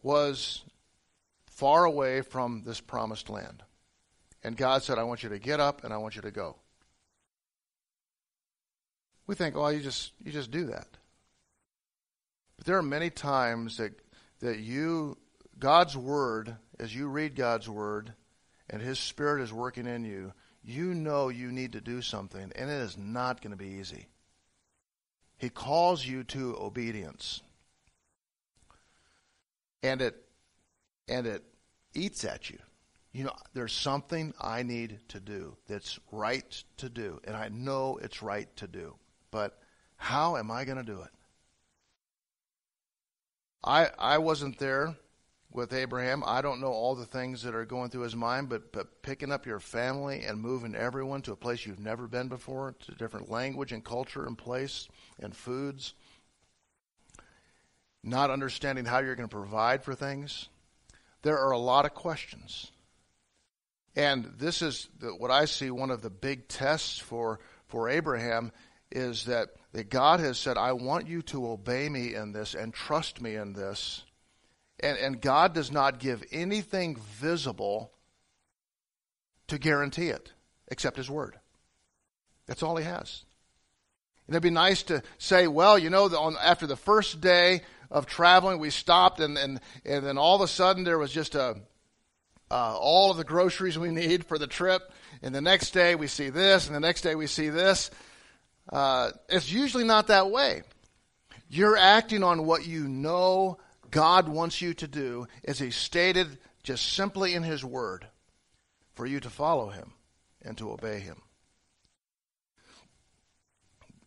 was 0.02 0.64
far 1.46 1.86
away 1.86 2.22
from 2.22 2.64
this 2.66 2.82
promised 2.82 3.30
land. 3.30 3.64
And 4.44 4.58
God 4.58 4.84
said, 4.84 4.98
I 4.98 5.04
want 5.04 5.24
you 5.24 5.30
to 5.30 5.40
get 5.40 5.60
up 5.60 5.84
and 5.84 5.94
I 5.94 5.98
want 5.98 6.16
you 6.16 6.22
to 6.22 6.32
go. 6.32 6.58
We 9.26 9.36
think, 9.36 9.56
oh, 9.56 9.70
you 9.70 9.80
just 9.80 10.12
you 10.24 10.32
just 10.32 10.52
do 10.52 10.66
that. 10.66 10.88
But 12.58 12.66
there 12.66 12.78
are 12.78 12.84
many 12.84 13.10
times 13.10 13.78
that 13.78 13.94
that 14.42 14.60
you 14.60 15.18
God's 15.58 15.96
word, 15.96 16.58
as 16.78 16.94
you 16.94 17.08
read 17.08 17.36
God's 17.36 17.70
word 17.70 18.14
and 18.70 18.82
his 18.82 19.00
spirit 19.00 19.42
is 19.42 19.54
working 19.54 19.88
in 19.88 20.04
you, 20.04 20.34
you 20.62 20.94
know 20.94 21.30
you 21.30 21.52
need 21.52 21.74
to 21.74 21.82
do 21.82 22.02
something, 22.02 22.52
and 22.56 22.70
it 22.70 22.82
is 22.82 22.98
not 22.98 23.42
going 23.42 23.52
to 23.52 23.58
be 23.58 23.78
easy. 23.80 24.08
He 25.38 25.50
calls 25.50 26.06
you 26.06 26.24
to 26.26 26.58
obedience. 26.60 27.42
And 29.82 30.02
it 30.02 30.16
and 31.08 31.28
it 31.28 31.44
eats 31.94 32.26
at 32.26 32.50
you 32.50 32.60
you 33.14 33.24
know, 33.24 33.34
there's 33.54 33.72
something 33.72 34.34
I 34.42 34.64
need 34.64 35.00
to 35.10 35.20
do 35.20 35.56
that's 35.68 36.00
right 36.12 36.64
to 36.78 36.90
do, 36.90 37.22
and 37.26 37.36
I 37.36 37.50
know 37.50 38.00
it's 38.02 38.24
right 38.24 38.54
to 38.58 38.68
do, 38.68 38.96
but 39.30 39.60
how 39.96 40.36
am 40.36 40.50
I 40.50 40.66
going 40.66 40.80
to 40.80 40.84
do 40.84 41.02
it? 41.02 41.12
I 43.64 43.90
I 43.98 44.18
wasn't 44.18 44.58
there 44.58 44.96
with 45.52 45.74
Abraham. 45.74 46.24
I 46.26 46.42
don't 46.42 46.60
know 46.60 46.74
all 46.74 46.96
the 46.96 47.06
things 47.06 47.44
that 47.44 47.54
are 47.54 47.66
going 47.66 47.92
through 47.92 48.02
his 48.02 48.16
mind, 48.16 48.50
but 48.50 48.74
but 48.74 49.04
picking 49.04 49.32
up 49.32 49.46
your 49.46 49.60
family 49.60 50.24
and 50.24 50.42
moving 50.42 50.76
everyone 50.76 51.22
to 51.22 51.34
a 51.34 51.38
place 51.38 51.68
you've 51.68 51.80
never 51.80 52.08
been 52.08 52.28
before, 52.28 52.76
to 52.86 52.96
different 52.96 53.30
language 53.30 53.72
and 53.72 53.86
culture 53.86 54.26
and 54.26 54.38
place 54.38 54.88
and 55.20 55.36
foods, 55.36 55.94
not 58.04 58.32
understanding 58.32 58.86
how 58.86 59.00
you're 59.00 59.16
going 59.16 59.30
to 59.30 59.36
provide 59.36 59.84
for 59.84 59.94
things. 59.94 60.50
There 61.22 61.40
are 61.40 61.52
a 61.52 61.60
lot 61.60 61.86
of 61.86 61.94
questions. 61.94 62.73
And 63.96 64.34
this 64.38 64.62
is 64.62 64.90
what 65.18 65.32
I 65.32 65.46
see 65.46 65.70
one 65.70 65.92
of 65.92 66.02
the 66.02 66.10
big 66.10 66.48
tests 66.48 66.98
for, 66.98 67.40
for 67.68 67.90
Abraham 67.90 68.52
is 68.92 69.26
that, 69.26 69.50
that 69.74 69.90
God 69.90 70.20
has 70.20 70.38
said, 70.38 70.58
I 70.58 70.74
want 70.74 71.08
you 71.08 71.22
to 71.24 71.48
obey 71.50 71.90
me 71.90 72.16
in 72.16 72.32
this 72.32 72.54
and 72.56 72.74
trust 72.74 73.22
me 73.22 73.36
in 73.36 73.54
this. 73.54 74.04
And, 74.80 74.98
and 74.98 75.22
God 75.22 75.54
does 75.54 75.72
not 75.72 76.00
give 76.00 76.24
anything 76.32 76.96
visible 76.96 77.92
to 79.48 79.58
guarantee 79.58 80.10
it 80.10 80.32
except 80.68 80.98
His 80.98 81.10
Word. 81.10 81.40
That's 82.48 82.64
all 82.64 82.78
He 82.78 82.86
has. 82.86 83.24
And 84.28 84.36
it'd 84.36 84.44
be 84.44 84.50
nice 84.50 84.84
to 84.84 85.04
say, 85.18 85.48
well, 85.48 85.78
you 85.78 85.90
know, 85.90 86.06
on, 86.06 86.36
after 86.42 86.66
the 86.66 86.76
first 86.76 87.22
day 87.22 87.62
of 87.92 88.06
traveling, 88.06 88.60
we 88.60 88.70
stopped, 88.70 89.20
and, 89.20 89.38
and, 89.38 89.60
and 89.86 90.06
then 90.06 90.18
all 90.18 90.36
of 90.36 90.42
a 90.42 90.48
sudden 90.48 90.84
there 90.84 90.98
was 90.98 91.12
just 91.12 91.36
a, 91.36 91.58
uh, 92.54 92.78
all 92.80 93.10
of 93.10 93.18
the 93.18 93.24
groceries 93.24 93.80
we 93.80 93.90
need 93.90 94.26
for 94.26 94.38
the 94.38 94.46
trip. 94.46 94.92
And 95.24 95.34
the 95.34 95.42
next 95.42 95.72
day 95.72 95.96
we 95.96 96.06
see 96.06 96.30
this, 96.30 96.68
and 96.68 96.76
the 96.76 96.80
next 96.80 97.02
day 97.02 97.16
we 97.16 97.26
see 97.26 97.50
this. 97.50 97.90
Uh, 98.72 99.10
it's 99.28 99.52
usually 99.52 99.84
not 99.84 100.08
that 100.08 100.30
way. 100.30 100.62
You're 101.50 101.78
acting 101.78 102.22
on 102.24 102.46
what 102.46 102.68
you 102.68 102.88
know 102.88 103.58
God 103.90 104.30
wants 104.30 104.62
you 104.62 104.76
to 104.76 104.88
do, 104.88 105.28
as 105.44 105.58
He 105.58 105.72
stated 105.72 106.38
just 106.62 106.94
simply 106.94 107.34
in 107.34 107.42
His 107.42 107.66
Word, 107.66 108.06
for 108.94 109.08
you 109.08 109.20
to 109.20 109.32
follow 109.32 109.70
Him 109.70 109.94
and 110.44 110.56
to 110.60 110.72
obey 110.72 111.00
Him. 111.00 111.24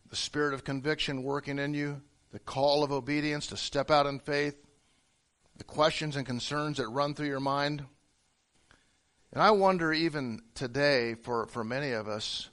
The 0.09 0.15
spirit 0.15 0.53
of 0.53 0.63
conviction 0.63 1.23
working 1.23 1.59
in 1.59 1.73
you, 1.73 2.01
the 2.31 2.39
call 2.39 2.85
of 2.85 2.93
obedience 2.93 3.47
to 3.47 3.57
step 3.57 3.91
out 3.91 4.05
in 4.05 4.19
faith, 4.19 4.55
the 5.57 5.65
questions 5.65 6.15
and 6.15 6.25
concerns 6.25 6.77
that 6.77 6.87
run 6.87 7.13
through 7.13 7.27
your 7.27 7.41
mind. 7.41 7.83
And 9.37 9.43
I 9.43 9.51
wonder, 9.51 9.93
even 9.93 10.41
today, 10.55 11.13
for, 11.13 11.45
for 11.45 11.63
many 11.63 11.91
of 11.91 12.07
us, 12.07 12.49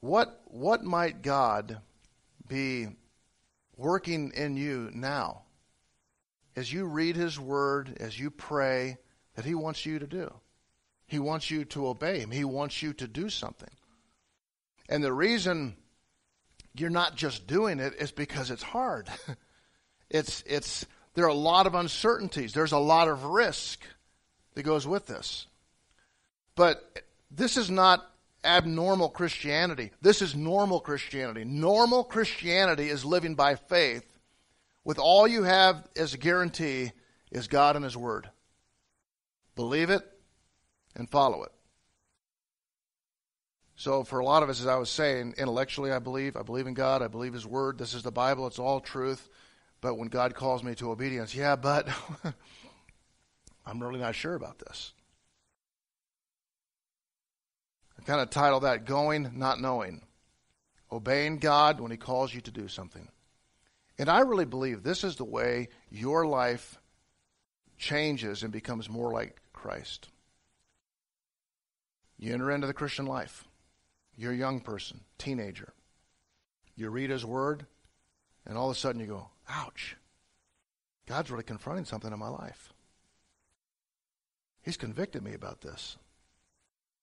what, 0.00 0.40
what 0.46 0.82
might 0.82 1.22
God 1.22 1.78
be 2.48 2.88
working 3.76 4.32
in 4.34 4.56
you 4.56 4.90
now 4.92 5.42
as 6.56 6.72
you 6.72 6.86
read 6.86 7.14
His 7.14 7.38
Word, 7.38 7.98
as 8.00 8.18
you 8.18 8.32
pray, 8.32 8.96
that 9.36 9.44
He 9.44 9.54
wants 9.54 9.86
you 9.86 10.00
to 10.00 10.08
do? 10.08 10.34
He 11.06 11.20
wants 11.20 11.52
you 11.52 11.64
to 11.66 11.86
obey 11.86 12.18
Him, 12.18 12.32
He 12.32 12.44
wants 12.44 12.82
you 12.82 12.92
to 12.94 13.06
do 13.06 13.28
something. 13.28 13.70
And 14.88 15.04
the 15.04 15.12
reason 15.12 15.76
you're 16.74 16.90
not 16.90 17.14
just 17.14 17.46
doing 17.46 17.78
it 17.78 17.94
is 18.00 18.10
because 18.10 18.50
it's 18.50 18.64
hard. 18.64 19.08
it's, 20.10 20.42
it's, 20.48 20.84
there 21.14 21.26
are 21.26 21.28
a 21.28 21.32
lot 21.32 21.68
of 21.68 21.76
uncertainties, 21.76 22.54
there's 22.54 22.72
a 22.72 22.78
lot 22.78 23.06
of 23.06 23.22
risk 23.22 23.84
that 24.54 24.62
goes 24.62 24.86
with 24.86 25.06
this. 25.06 25.46
But 26.54 27.02
this 27.30 27.56
is 27.56 27.70
not 27.70 28.08
abnormal 28.44 29.08
Christianity. 29.08 29.90
This 30.00 30.22
is 30.22 30.34
normal 30.34 30.80
Christianity. 30.80 31.44
Normal 31.44 32.04
Christianity 32.04 32.88
is 32.88 33.04
living 33.04 33.34
by 33.34 33.56
faith 33.56 34.06
with 34.84 34.98
all 34.98 35.26
you 35.26 35.44
have 35.44 35.86
as 35.96 36.14
a 36.14 36.18
guarantee 36.18 36.92
is 37.30 37.48
God 37.48 37.76
and 37.76 37.84
His 37.84 37.96
Word. 37.96 38.28
Believe 39.56 39.90
it 39.90 40.02
and 40.94 41.08
follow 41.08 41.42
it. 41.44 41.52
So, 43.76 44.04
for 44.04 44.20
a 44.20 44.24
lot 44.24 44.44
of 44.44 44.50
us, 44.50 44.60
as 44.60 44.68
I 44.68 44.76
was 44.76 44.90
saying, 44.90 45.34
intellectually, 45.36 45.90
I 45.90 45.98
believe. 45.98 46.36
I 46.36 46.42
believe 46.42 46.68
in 46.68 46.74
God. 46.74 47.02
I 47.02 47.08
believe 47.08 47.32
His 47.32 47.46
Word. 47.46 47.78
This 47.78 47.94
is 47.94 48.04
the 48.04 48.12
Bible. 48.12 48.46
It's 48.46 48.60
all 48.60 48.80
truth. 48.80 49.28
But 49.80 49.98
when 49.98 50.08
God 50.08 50.34
calls 50.34 50.62
me 50.62 50.74
to 50.76 50.92
obedience, 50.92 51.34
yeah, 51.34 51.56
but 51.56 51.88
I'm 53.66 53.82
really 53.82 54.00
not 54.00 54.14
sure 54.14 54.34
about 54.34 54.58
this. 54.58 54.92
I 57.98 58.02
kind 58.02 58.20
of 58.20 58.30
title 58.30 58.60
that 58.60 58.84
Going, 58.84 59.30
Not 59.34 59.60
Knowing. 59.60 60.02
obeying 60.92 61.38
God 61.38 61.80
when 61.80 61.90
He 61.90 61.96
calls 61.96 62.34
you 62.34 62.40
to 62.42 62.50
do 62.50 62.68
something. 62.68 63.08
And 63.98 64.08
I 64.08 64.20
really 64.20 64.44
believe 64.44 64.82
this 64.82 65.04
is 65.04 65.16
the 65.16 65.24
way 65.24 65.68
your 65.90 66.26
life 66.26 66.78
changes 67.78 68.42
and 68.42 68.52
becomes 68.52 68.88
more 68.88 69.12
like 69.12 69.40
Christ. 69.52 70.08
You 72.18 72.34
enter 72.34 72.50
into 72.50 72.66
the 72.66 72.74
Christian 72.74 73.06
life. 73.06 73.44
You're 74.16 74.32
a 74.32 74.36
young 74.36 74.60
person, 74.60 75.00
teenager. 75.18 75.72
You 76.76 76.90
read 76.90 77.10
His 77.10 77.24
Word, 77.24 77.66
and 78.46 78.58
all 78.58 78.70
of 78.70 78.76
a 78.76 78.78
sudden 78.78 79.00
you 79.00 79.06
go, 79.06 79.30
ouch. 79.48 79.96
God's 81.06 81.30
really 81.30 81.44
confronting 81.44 81.84
something 81.84 82.12
in 82.12 82.18
my 82.18 82.28
life. 82.28 82.73
He's 84.64 84.76
convicted 84.76 85.22
me 85.22 85.34
about 85.34 85.60
this. 85.60 85.96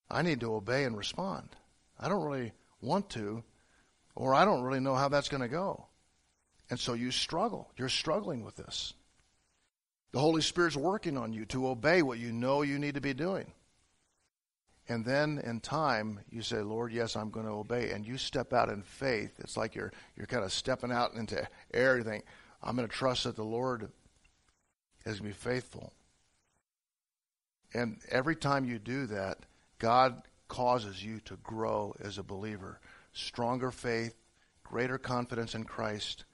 I 0.10 0.24
need 0.24 0.40
to 0.42 0.54
obey 0.54 0.84
and 0.84 0.98
respond. 0.98 1.50
I 2.00 2.10
don't 2.10 2.26
really 2.26 2.52
want 2.82 3.10
to, 3.12 3.44
or 4.16 4.34
I 4.34 4.46
don't 4.46 4.64
really 4.64 4.80
know 4.80 4.96
how 4.96 5.08
that's 5.08 5.30
going 5.30 5.44
to 5.44 5.48
go. 5.48 5.86
And 6.70 6.80
so 6.80 6.94
you 6.94 7.12
struggle. 7.12 7.70
You're 7.78 7.90
struggling 7.90 8.44
with 8.44 8.56
this. 8.56 8.94
The 10.12 10.20
Holy 10.20 10.42
Spirit's 10.42 10.76
working 10.76 11.18
on 11.18 11.34
you 11.34 11.46
to 11.46 11.68
obey 11.68 12.02
what 12.02 12.20
you 12.20 12.32
know 12.32 12.64
you 12.64 12.80
need 12.80 12.96
to 12.96 13.02
be 13.02 13.14
doing. 13.14 13.52
And 14.90 15.06
then 15.06 15.40
in 15.46 15.60
time, 15.60 16.20
you 16.30 16.42
say, 16.42 16.58
Lord, 16.58 16.92
yes, 16.92 17.16
I'm 17.16 17.30
going 17.30 17.46
to 17.46 17.52
obey. 17.54 17.92
And 17.92 18.06
you 18.06 18.18
step 18.18 18.52
out 18.52 18.70
in 18.70 18.82
faith. 18.82 19.40
It's 19.40 19.56
like 19.56 19.76
you're, 19.76 19.94
you're 20.18 20.28
kind 20.28 20.44
of 20.44 20.52
stepping 20.52 20.92
out 20.92 21.14
into 21.14 21.48
air. 21.74 21.98
You 21.98 22.04
think, 22.04 22.26
I'm 22.62 22.76
going 22.76 22.88
to 22.88 22.94
trust 22.94 23.24
that 23.24 23.36
the 23.36 23.44
Lord 23.44 23.90
is 25.06 25.20
going 25.20 25.32
to 25.32 25.38
be 25.38 25.50
faithful. 25.50 25.94
And 27.74 28.00
every 28.10 28.36
time 28.36 28.66
you 28.66 28.80
do 28.80 29.06
that, 29.08 29.40
God 29.80 30.24
causes 30.48 31.04
you 31.04 31.20
to 31.22 31.38
grow 31.38 31.96
as 32.04 32.18
a 32.18 32.24
believer. 32.24 32.80
Stronger 33.14 33.72
faith, 33.72 34.16
greater 34.64 34.98
confidence 34.98 35.56
in 35.56 35.64
Christ, 35.64 36.26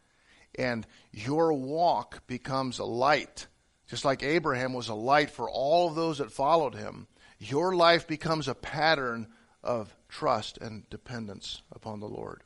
and 0.55 0.85
your 1.11 1.53
walk 1.53 2.25
becomes 2.27 2.79
a 2.79 2.85
light. 2.85 3.47
Just 3.87 4.05
like 4.05 4.23
Abraham 4.23 4.73
was 4.73 4.89
a 4.89 4.95
light 4.95 5.29
for 5.29 5.49
all 5.49 5.87
of 5.87 5.95
those 5.95 6.17
that 6.17 6.31
followed 6.31 6.75
him, 6.75 7.07
your 7.39 7.75
life 7.75 8.07
becomes 8.07 8.47
a 8.47 8.55
pattern 8.55 9.27
of 9.63 9.95
trust 10.09 10.57
and 10.57 10.89
dependence 10.89 11.61
upon 11.71 11.99
the 11.99 12.07
Lord. 12.07 12.43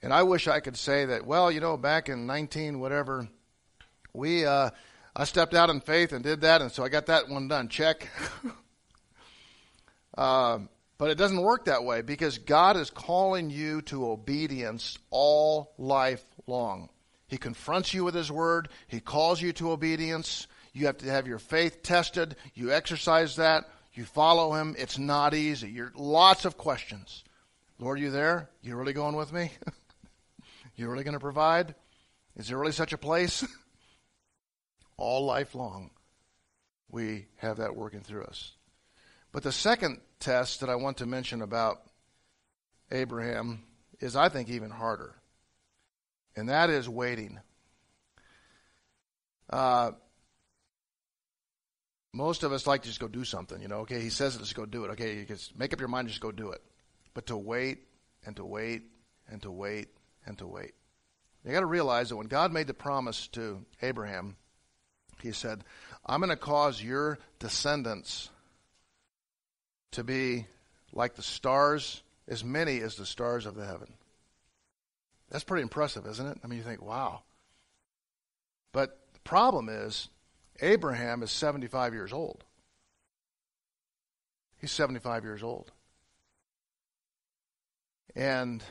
And 0.00 0.12
I 0.12 0.22
wish 0.22 0.46
I 0.46 0.60
could 0.60 0.76
say 0.76 1.06
that, 1.06 1.26
well, 1.26 1.50
you 1.50 1.60
know, 1.60 1.76
back 1.76 2.08
in 2.08 2.26
19 2.26 2.78
whatever, 2.78 3.28
we, 4.12 4.44
uh, 4.44 4.70
I 5.20 5.24
stepped 5.24 5.52
out 5.52 5.68
in 5.68 5.80
faith 5.80 6.12
and 6.12 6.22
did 6.22 6.42
that, 6.42 6.62
and 6.62 6.70
so 6.70 6.84
I 6.84 6.88
got 6.88 7.06
that 7.06 7.28
one 7.28 7.48
done. 7.48 7.68
Check. 7.68 8.08
uh, 10.16 10.60
but 10.98 11.10
it 11.10 11.18
doesn't 11.18 11.42
work 11.42 11.64
that 11.64 11.82
way 11.82 12.02
because 12.02 12.38
God 12.38 12.76
is 12.76 12.88
calling 12.88 13.50
you 13.50 13.82
to 13.82 14.08
obedience 14.08 14.96
all 15.10 15.72
life 15.76 16.22
long. 16.46 16.88
He 17.26 17.36
confronts 17.36 17.92
you 17.92 18.04
with 18.04 18.14
His 18.14 18.30
Word, 18.30 18.68
He 18.86 19.00
calls 19.00 19.42
you 19.42 19.52
to 19.54 19.72
obedience. 19.72 20.46
You 20.72 20.86
have 20.86 20.98
to 20.98 21.10
have 21.10 21.26
your 21.26 21.40
faith 21.40 21.82
tested. 21.82 22.36
You 22.54 22.72
exercise 22.72 23.34
that. 23.36 23.68
You 23.94 24.04
follow 24.04 24.52
Him. 24.52 24.76
It's 24.78 24.98
not 24.98 25.34
easy. 25.34 25.68
You're 25.68 25.92
lots 25.96 26.44
of 26.44 26.56
questions. 26.56 27.24
Lord, 27.80 27.98
are 27.98 28.02
you 28.02 28.10
there? 28.12 28.50
You 28.62 28.76
really 28.76 28.92
going 28.92 29.16
with 29.16 29.32
me? 29.32 29.50
you 30.76 30.88
really 30.88 31.02
going 31.02 31.14
to 31.14 31.20
provide? 31.20 31.74
Is 32.36 32.46
there 32.46 32.58
really 32.58 32.70
such 32.70 32.92
a 32.92 32.98
place? 32.98 33.44
all 34.98 35.24
life 35.24 35.54
long, 35.54 35.90
we 36.90 37.26
have 37.36 37.56
that 37.56 37.76
working 37.76 38.00
through 38.00 38.24
us. 38.24 38.52
But 39.32 39.42
the 39.42 39.52
second 39.52 40.00
test 40.20 40.60
that 40.60 40.68
I 40.68 40.74
want 40.74 40.98
to 40.98 41.06
mention 41.06 41.42
about 41.42 41.80
Abraham 42.90 43.62
is, 44.00 44.16
I 44.16 44.28
think, 44.28 44.48
even 44.48 44.70
harder, 44.70 45.14
and 46.36 46.48
that 46.48 46.70
is 46.70 46.88
waiting. 46.88 47.38
Uh, 49.50 49.92
most 52.12 52.42
of 52.42 52.52
us 52.52 52.66
like 52.66 52.82
to 52.82 52.88
just 52.88 53.00
go 53.00 53.08
do 53.08 53.24
something, 53.24 53.60
you 53.60 53.68
know. 53.68 53.80
Okay, 53.80 54.00
he 54.00 54.10
says 54.10 54.34
it, 54.34 54.40
just 54.40 54.54
go 54.54 54.66
do 54.66 54.84
it. 54.84 54.90
Okay, 54.92 55.16
you 55.16 55.24
just 55.24 55.56
make 55.58 55.72
up 55.72 55.80
your 55.80 55.88
mind, 55.88 56.08
just 56.08 56.20
go 56.20 56.32
do 56.32 56.50
it. 56.50 56.62
But 57.14 57.26
to 57.26 57.36
wait 57.36 57.80
and 58.24 58.34
to 58.36 58.44
wait 58.44 58.82
and 59.30 59.42
to 59.42 59.50
wait 59.50 59.88
and 60.26 60.38
to 60.38 60.46
wait. 60.46 60.72
You 61.44 61.52
got 61.52 61.60
to 61.60 61.66
realize 61.66 62.08
that 62.08 62.16
when 62.16 62.26
God 62.26 62.52
made 62.52 62.66
the 62.66 62.74
promise 62.74 63.28
to 63.28 63.64
Abraham, 63.82 64.36
He 65.22 65.32
said, 65.32 65.64
"I'm 66.06 66.20
going 66.20 66.30
to 66.30 66.36
cause 66.36 66.82
your 66.82 67.18
descendants 67.38 68.30
to 69.92 70.04
be 70.04 70.46
like 70.92 71.14
the 71.14 71.22
stars, 71.22 72.02
as 72.26 72.44
many 72.44 72.80
as 72.80 72.96
the 72.96 73.06
stars 73.06 73.46
of 73.46 73.54
the 73.54 73.64
heaven. 73.64 73.92
That's 75.30 75.44
pretty 75.44 75.62
impressive, 75.62 76.06
isn't 76.06 76.26
it? 76.26 76.38
I 76.42 76.46
mean, 76.46 76.58
you 76.58 76.64
think, 76.64 76.82
wow. 76.82 77.22
But 78.72 78.98
the 79.12 79.20
problem 79.20 79.68
is, 79.68 80.08
Abraham 80.60 81.22
is 81.22 81.30
75 81.30 81.92
years 81.92 82.12
old. 82.12 82.44
He's 84.58 84.72
75 84.72 85.24
years 85.24 85.42
old. 85.42 85.70
And 88.16 88.62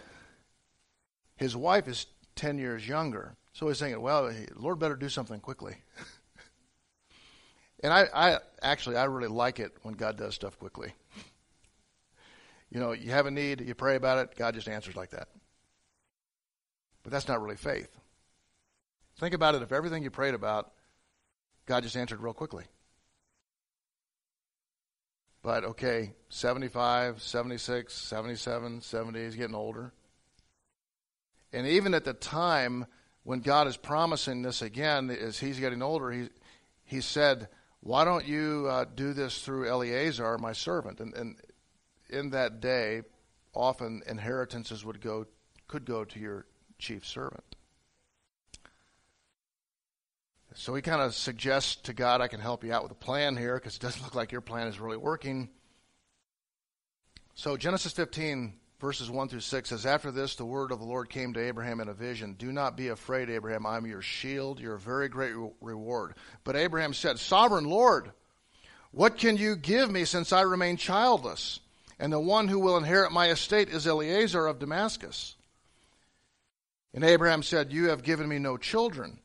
his 1.37 1.55
wife 1.55 1.87
is 1.87 2.07
10 2.35 2.57
years 2.57 2.87
younger. 2.87 3.35
So 3.53 3.67
he's 3.67 3.79
thinking, 3.79 4.01
well, 4.01 4.31
Lord 4.55 4.79
better 4.79 4.95
do 4.95 5.09
something 5.09 5.39
quickly. 5.39 5.75
And 7.81 7.93
I, 7.93 8.07
I 8.13 8.37
actually 8.61 8.97
I 8.97 9.05
really 9.05 9.27
like 9.27 9.59
it 9.59 9.71
when 9.83 9.93
God 9.93 10.17
does 10.17 10.35
stuff 10.35 10.57
quickly. 10.57 10.93
You 12.69 12.79
know, 12.79 12.91
you 12.91 13.11
have 13.11 13.27
a 13.27 13.31
need, 13.31 13.61
you 13.61 13.75
pray 13.75 13.95
about 13.95 14.17
it, 14.19 14.35
God 14.35 14.53
just 14.53 14.67
answers 14.67 14.95
like 14.95 15.11
that. 15.11 15.29
But 17.03 17.11
that's 17.11 17.27
not 17.27 17.41
really 17.41 17.55
faith. 17.55 17.89
Think 19.19 19.33
about 19.33 19.55
it 19.55 19.61
if 19.61 19.71
everything 19.71 20.03
you 20.03 20.11
prayed 20.11 20.33
about, 20.33 20.71
God 21.65 21.83
just 21.83 21.95
answered 21.95 22.19
real 22.19 22.33
quickly. 22.33 22.65
But 25.41 25.63
okay, 25.63 26.13
75, 26.29 27.21
76, 27.21 27.93
77, 27.93 28.81
70, 28.81 29.23
he's 29.23 29.35
getting 29.35 29.55
older. 29.55 29.93
And 31.53 31.65
even 31.65 31.93
at 31.93 32.03
the 32.03 32.13
time 32.13 32.85
when 33.23 33.39
God 33.39 33.67
is 33.67 33.77
promising 33.77 34.41
this 34.41 34.61
again, 34.61 35.09
as 35.09 35.39
he's 35.39 35.59
getting 35.59 35.81
older, 35.81 36.11
he, 36.11 36.29
he 36.83 37.01
said, 37.01 37.47
why 37.81 38.03
don't 38.03 38.25
you 38.25 38.67
uh, 38.69 38.85
do 38.95 39.13
this 39.13 39.41
through 39.41 39.69
Eliezer, 39.69 40.37
my 40.37 40.53
servant? 40.53 40.99
And, 40.99 41.13
and 41.13 41.35
in 42.09 42.31
that 42.31 42.59
day, 42.59 43.01
often 43.53 44.03
inheritances 44.07 44.83
would 44.85 45.01
go 45.01 45.25
could 45.67 45.85
go 45.85 46.05
to 46.05 46.19
your 46.19 46.45
chief 46.79 47.05
servant. 47.05 47.43
So 50.55 50.73
he 50.73 50.81
kind 50.81 51.01
of 51.01 51.13
suggests 51.13 51.75
to 51.83 51.93
God, 51.93 52.19
I 52.19 52.27
can 52.27 52.39
help 52.39 52.63
you 52.63 52.73
out 52.73 52.81
with 52.81 52.91
a 52.91 52.95
plan 52.95 53.37
here 53.37 53.55
because 53.55 53.75
it 53.75 53.81
doesn't 53.81 54.01
look 54.01 54.15
like 54.15 54.31
your 54.31 54.41
plan 54.41 54.67
is 54.67 54.79
really 54.79 54.97
working. 54.97 55.49
So 57.35 57.57
Genesis 57.57 57.93
15 57.93 58.53
verses 58.79 59.09
1 59.09 59.29
through 59.29 59.39
6 59.39 59.69
says, 59.69 59.85
After 59.85 60.11
this, 60.11 60.35
the 60.35 60.45
word 60.45 60.71
of 60.71 60.79
the 60.79 60.85
Lord 60.85 61.09
came 61.09 61.33
to 61.33 61.39
Abraham 61.39 61.79
in 61.79 61.89
a 61.89 61.93
vision. 61.93 62.33
Do 62.33 62.51
not 62.51 62.77
be 62.77 62.89
afraid, 62.89 63.29
Abraham. 63.29 63.65
I 63.65 63.77
am 63.77 63.85
your 63.85 64.01
shield, 64.01 64.59
your 64.59 64.77
very 64.77 65.09
great 65.09 65.33
reward. 65.61 66.15
But 66.43 66.55
Abraham 66.55 66.93
said, 66.93 67.19
Sovereign 67.19 67.65
Lord, 67.65 68.11
what 68.91 69.17
can 69.17 69.37
you 69.37 69.55
give 69.55 69.91
me 69.91 70.05
since 70.05 70.31
I 70.31 70.41
remain 70.41 70.77
childless? 70.77 71.59
And 71.99 72.13
the 72.13 72.19
one 72.19 72.47
who 72.47 72.59
will 72.59 72.77
inherit 72.77 73.11
my 73.11 73.29
estate 73.29 73.69
is 73.69 73.87
Eliezer 73.87 74.45
of 74.45 74.59
Damascus. 74.59 75.35
And 76.93 77.03
Abraham 77.03 77.43
said, 77.43 77.73
You 77.73 77.89
have 77.89 78.03
given 78.03 78.27
me 78.27 78.39
no 78.39 78.57
children. 78.57 79.19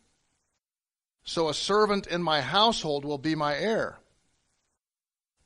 So 1.24 1.48
a 1.48 1.54
servant 1.54 2.06
in 2.06 2.22
my 2.22 2.40
household 2.40 3.04
will 3.04 3.18
be 3.18 3.34
my 3.34 3.56
heir. 3.56 3.98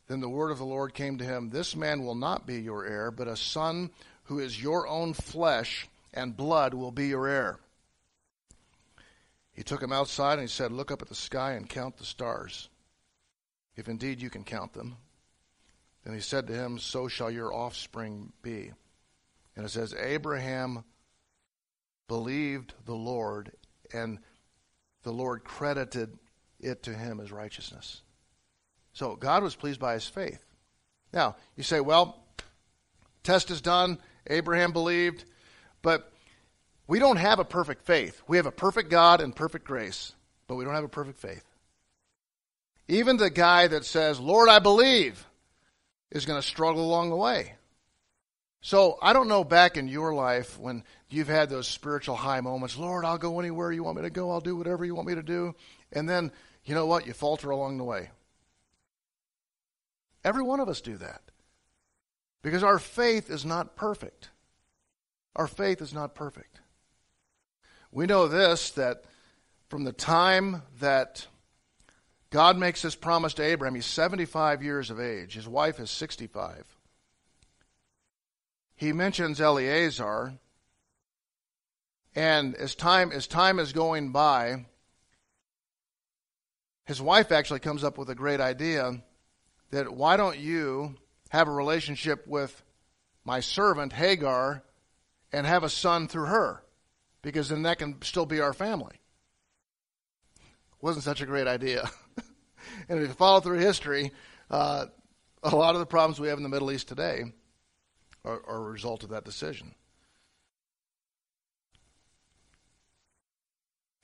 Then 0.08 0.20
the 0.20 0.28
word 0.28 0.50
of 0.50 0.58
the 0.58 0.64
Lord 0.64 0.94
came 0.94 1.18
to 1.18 1.24
him 1.24 1.50
This 1.50 1.74
man 1.74 2.04
will 2.04 2.14
not 2.14 2.46
be 2.46 2.60
your 2.60 2.86
heir, 2.86 3.10
but 3.10 3.28
a 3.28 3.36
son 3.36 3.90
who 4.24 4.38
is 4.38 4.62
your 4.62 4.86
own 4.86 5.14
flesh 5.14 5.88
and 6.14 6.36
blood 6.36 6.74
will 6.74 6.92
be 6.92 7.08
your 7.08 7.26
heir. 7.26 7.58
He 9.52 9.62
took 9.62 9.82
him 9.82 9.92
outside 9.92 10.34
and 10.34 10.42
he 10.42 10.48
said, 10.48 10.70
Look 10.70 10.90
up 10.90 11.02
at 11.02 11.08
the 11.08 11.14
sky 11.14 11.52
and 11.52 11.68
count 11.68 11.96
the 11.96 12.04
stars, 12.04 12.68
if 13.74 13.88
indeed 13.88 14.20
you 14.20 14.30
can 14.30 14.44
count 14.44 14.74
them. 14.74 14.96
Then 16.04 16.14
he 16.14 16.20
said 16.20 16.46
to 16.46 16.52
him, 16.52 16.78
So 16.78 17.08
shall 17.08 17.30
your 17.30 17.52
offspring 17.52 18.32
be. 18.42 18.72
And 19.56 19.64
it 19.64 19.70
says, 19.70 19.94
Abraham 19.94 20.84
believed 22.06 22.74
the 22.84 22.94
Lord, 22.94 23.52
and 23.92 24.18
the 25.02 25.12
Lord 25.12 25.42
credited 25.42 26.18
it 26.60 26.82
to 26.84 26.94
him 26.94 27.18
as 27.18 27.32
righteousness. 27.32 28.02
So 28.96 29.14
God 29.14 29.42
was 29.42 29.54
pleased 29.54 29.78
by 29.78 29.92
his 29.92 30.06
faith. 30.06 30.42
Now, 31.12 31.36
you 31.54 31.62
say, 31.62 31.80
well, 31.80 32.24
test 33.22 33.50
is 33.50 33.60
done. 33.60 33.98
Abraham 34.26 34.72
believed. 34.72 35.26
But 35.82 36.10
we 36.86 36.98
don't 36.98 37.18
have 37.18 37.38
a 37.38 37.44
perfect 37.44 37.84
faith. 37.84 38.22
We 38.26 38.38
have 38.38 38.46
a 38.46 38.50
perfect 38.50 38.88
God 38.88 39.20
and 39.20 39.36
perfect 39.36 39.66
grace, 39.66 40.14
but 40.48 40.54
we 40.54 40.64
don't 40.64 40.72
have 40.72 40.82
a 40.82 40.88
perfect 40.88 41.18
faith. 41.18 41.44
Even 42.88 43.18
the 43.18 43.28
guy 43.28 43.66
that 43.66 43.84
says, 43.84 44.18
Lord, 44.18 44.48
I 44.48 44.60
believe, 44.60 45.26
is 46.10 46.24
going 46.24 46.40
to 46.40 46.48
struggle 46.48 46.82
along 46.82 47.10
the 47.10 47.16
way. 47.16 47.52
So 48.62 48.96
I 49.02 49.12
don't 49.12 49.28
know 49.28 49.44
back 49.44 49.76
in 49.76 49.88
your 49.88 50.14
life 50.14 50.58
when 50.58 50.84
you've 51.10 51.28
had 51.28 51.50
those 51.50 51.68
spiritual 51.68 52.16
high 52.16 52.40
moments, 52.40 52.78
Lord, 52.78 53.04
I'll 53.04 53.18
go 53.18 53.40
anywhere 53.40 53.72
you 53.72 53.84
want 53.84 53.98
me 53.98 54.04
to 54.04 54.10
go, 54.10 54.30
I'll 54.30 54.40
do 54.40 54.56
whatever 54.56 54.86
you 54.86 54.94
want 54.94 55.06
me 55.06 55.16
to 55.16 55.22
do. 55.22 55.54
And 55.92 56.08
then, 56.08 56.32
you 56.64 56.74
know 56.74 56.86
what? 56.86 57.06
You 57.06 57.12
falter 57.12 57.50
along 57.50 57.76
the 57.76 57.84
way. 57.84 58.08
Every 60.26 60.42
one 60.42 60.58
of 60.58 60.68
us 60.68 60.80
do 60.80 60.96
that. 60.96 61.22
Because 62.42 62.64
our 62.64 62.80
faith 62.80 63.30
is 63.30 63.44
not 63.44 63.76
perfect. 63.76 64.30
Our 65.36 65.46
faith 65.46 65.80
is 65.80 65.94
not 65.94 66.16
perfect. 66.16 66.60
We 67.92 68.06
know 68.06 68.26
this 68.26 68.72
that 68.72 69.04
from 69.68 69.84
the 69.84 69.92
time 69.92 70.62
that 70.80 71.28
God 72.30 72.58
makes 72.58 72.82
this 72.82 72.96
promise 72.96 73.34
to 73.34 73.44
Abraham, 73.44 73.76
he's 73.76 73.86
75 73.86 74.64
years 74.64 74.90
of 74.90 74.98
age, 74.98 75.34
his 75.34 75.46
wife 75.46 75.78
is 75.78 75.92
65. 75.92 76.76
He 78.74 78.92
mentions 78.92 79.40
Eliezer, 79.40 80.32
and 82.16 82.56
as 82.56 82.74
time, 82.74 83.12
as 83.12 83.28
time 83.28 83.60
is 83.60 83.72
going 83.72 84.10
by, 84.10 84.66
his 86.84 87.00
wife 87.00 87.30
actually 87.30 87.60
comes 87.60 87.84
up 87.84 87.96
with 87.96 88.10
a 88.10 88.14
great 88.16 88.40
idea 88.40 89.00
that 89.70 89.92
why 89.92 90.16
don't 90.16 90.38
you 90.38 90.94
have 91.30 91.48
a 91.48 91.52
relationship 91.52 92.26
with 92.26 92.62
my 93.24 93.40
servant 93.40 93.92
Hagar 93.92 94.62
and 95.32 95.46
have 95.46 95.64
a 95.64 95.68
son 95.68 96.08
through 96.08 96.26
her? 96.26 96.62
Because 97.22 97.48
then 97.48 97.62
that 97.62 97.78
can 97.78 98.00
still 98.02 98.26
be 98.26 98.40
our 98.40 98.52
family. 98.52 99.00
Wasn't 100.80 101.04
such 101.04 101.20
a 101.20 101.26
great 101.26 101.48
idea. 101.48 101.88
and 102.88 103.00
if 103.00 103.08
you 103.08 103.14
follow 103.14 103.40
through 103.40 103.58
history, 103.58 104.12
uh, 104.50 104.86
a 105.42 105.56
lot 105.56 105.74
of 105.74 105.80
the 105.80 105.86
problems 105.86 106.20
we 106.20 106.28
have 106.28 106.38
in 106.38 106.42
the 106.42 106.48
Middle 106.48 106.70
East 106.70 106.88
today 106.88 107.24
are, 108.24 108.42
are 108.46 108.56
a 108.58 108.70
result 108.70 109.02
of 109.02 109.10
that 109.10 109.24
decision. 109.24 109.74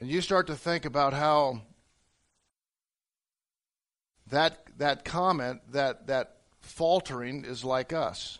And 0.01 0.11
you 0.11 0.21
start 0.21 0.49
to 0.49 0.57
think 0.57 0.85
about 0.85 1.13
how 1.13 1.63
that 4.33 4.59
that 4.79 5.05
comment, 5.05 5.61
that 5.73 6.09
that 6.09 6.37
faltering 6.61 7.45
is 7.45 7.65
like 7.65 7.93
us. 7.93 8.39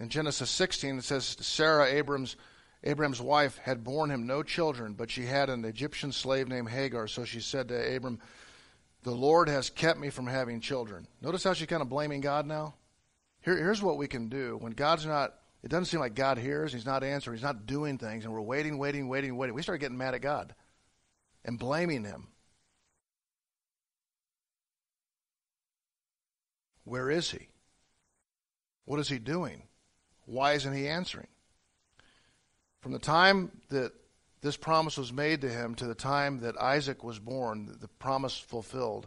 In 0.00 0.08
Genesis 0.08 0.50
16, 0.50 0.98
it 0.98 1.04
says 1.04 1.36
Sarah, 1.40 1.86
Abram's 1.86 2.36
Abraham's 2.82 3.20
wife, 3.20 3.58
had 3.58 3.84
borne 3.84 4.10
him 4.10 4.26
no 4.26 4.42
children, 4.42 4.94
but 4.94 5.10
she 5.10 5.24
had 5.24 5.48
an 5.48 5.64
Egyptian 5.64 6.10
slave 6.10 6.48
named 6.48 6.68
Hagar. 6.68 7.06
So 7.06 7.24
she 7.24 7.40
said 7.40 7.68
to 7.68 7.96
Abram, 7.96 8.18
"The 9.04 9.12
Lord 9.12 9.48
has 9.48 9.70
kept 9.70 10.00
me 10.00 10.10
from 10.10 10.26
having 10.26 10.60
children." 10.60 11.06
Notice 11.20 11.44
how 11.44 11.52
she's 11.52 11.68
kind 11.68 11.82
of 11.82 11.88
blaming 11.88 12.20
God 12.20 12.46
now. 12.46 12.74
Here, 13.42 13.56
here's 13.56 13.82
what 13.82 13.98
we 13.98 14.08
can 14.08 14.28
do 14.28 14.56
when 14.56 14.72
God's 14.72 15.06
not. 15.06 15.38
It 15.62 15.68
doesn't 15.68 15.84
seem 15.84 16.00
like 16.00 16.14
God 16.14 16.38
hears. 16.38 16.72
He's 16.72 16.86
not 16.86 17.04
answering. 17.04 17.36
He's 17.36 17.44
not 17.44 17.66
doing 17.66 17.98
things, 17.98 18.24
and 18.24 18.32
we're 18.32 18.40
waiting, 18.40 18.78
waiting, 18.78 19.06
waiting, 19.06 19.36
waiting. 19.36 19.54
We 19.54 19.62
start 19.62 19.78
getting 19.78 19.98
mad 19.98 20.14
at 20.14 20.22
God 20.22 20.54
and 21.44 21.58
blaming 21.58 22.02
Him. 22.02 22.31
Where 26.84 27.10
is 27.10 27.30
he? 27.30 27.48
What 28.84 29.00
is 29.00 29.08
he 29.08 29.18
doing? 29.18 29.62
Why 30.26 30.52
isn't 30.52 30.74
he 30.74 30.88
answering? 30.88 31.28
From 32.80 32.92
the 32.92 32.98
time 32.98 33.52
that 33.70 33.92
this 34.40 34.56
promise 34.56 34.98
was 34.98 35.12
made 35.12 35.40
to 35.42 35.48
him 35.48 35.74
to 35.76 35.86
the 35.86 35.94
time 35.94 36.40
that 36.40 36.60
Isaac 36.60 37.04
was 37.04 37.18
born, 37.18 37.76
the 37.80 37.88
promise 37.88 38.36
fulfilled, 38.36 39.06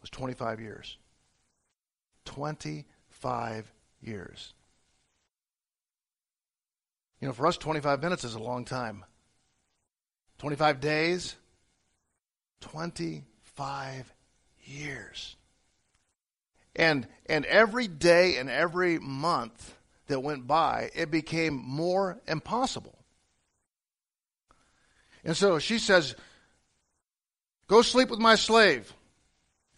was 0.00 0.10
25 0.10 0.60
years. 0.60 0.98
25 2.24 3.72
years. 4.00 4.54
You 7.20 7.28
know, 7.28 7.32
for 7.32 7.46
us, 7.46 7.56
25 7.56 8.02
minutes 8.02 8.24
is 8.24 8.34
a 8.34 8.40
long 8.40 8.64
time. 8.64 9.04
25 10.38 10.80
days, 10.80 11.36
25 12.60 14.12
years. 14.64 15.36
And, 16.76 17.06
and 17.26 17.44
every 17.46 17.88
day 17.88 18.36
and 18.36 18.50
every 18.50 18.98
month 18.98 19.74
that 20.06 20.20
went 20.20 20.46
by, 20.46 20.90
it 20.94 21.10
became 21.10 21.54
more 21.54 22.20
impossible. 22.26 22.98
And 25.24 25.36
so 25.36 25.58
she 25.58 25.78
says, 25.78 26.14
Go 27.66 27.80
sleep 27.80 28.10
with 28.10 28.18
my 28.18 28.34
slave. 28.34 28.92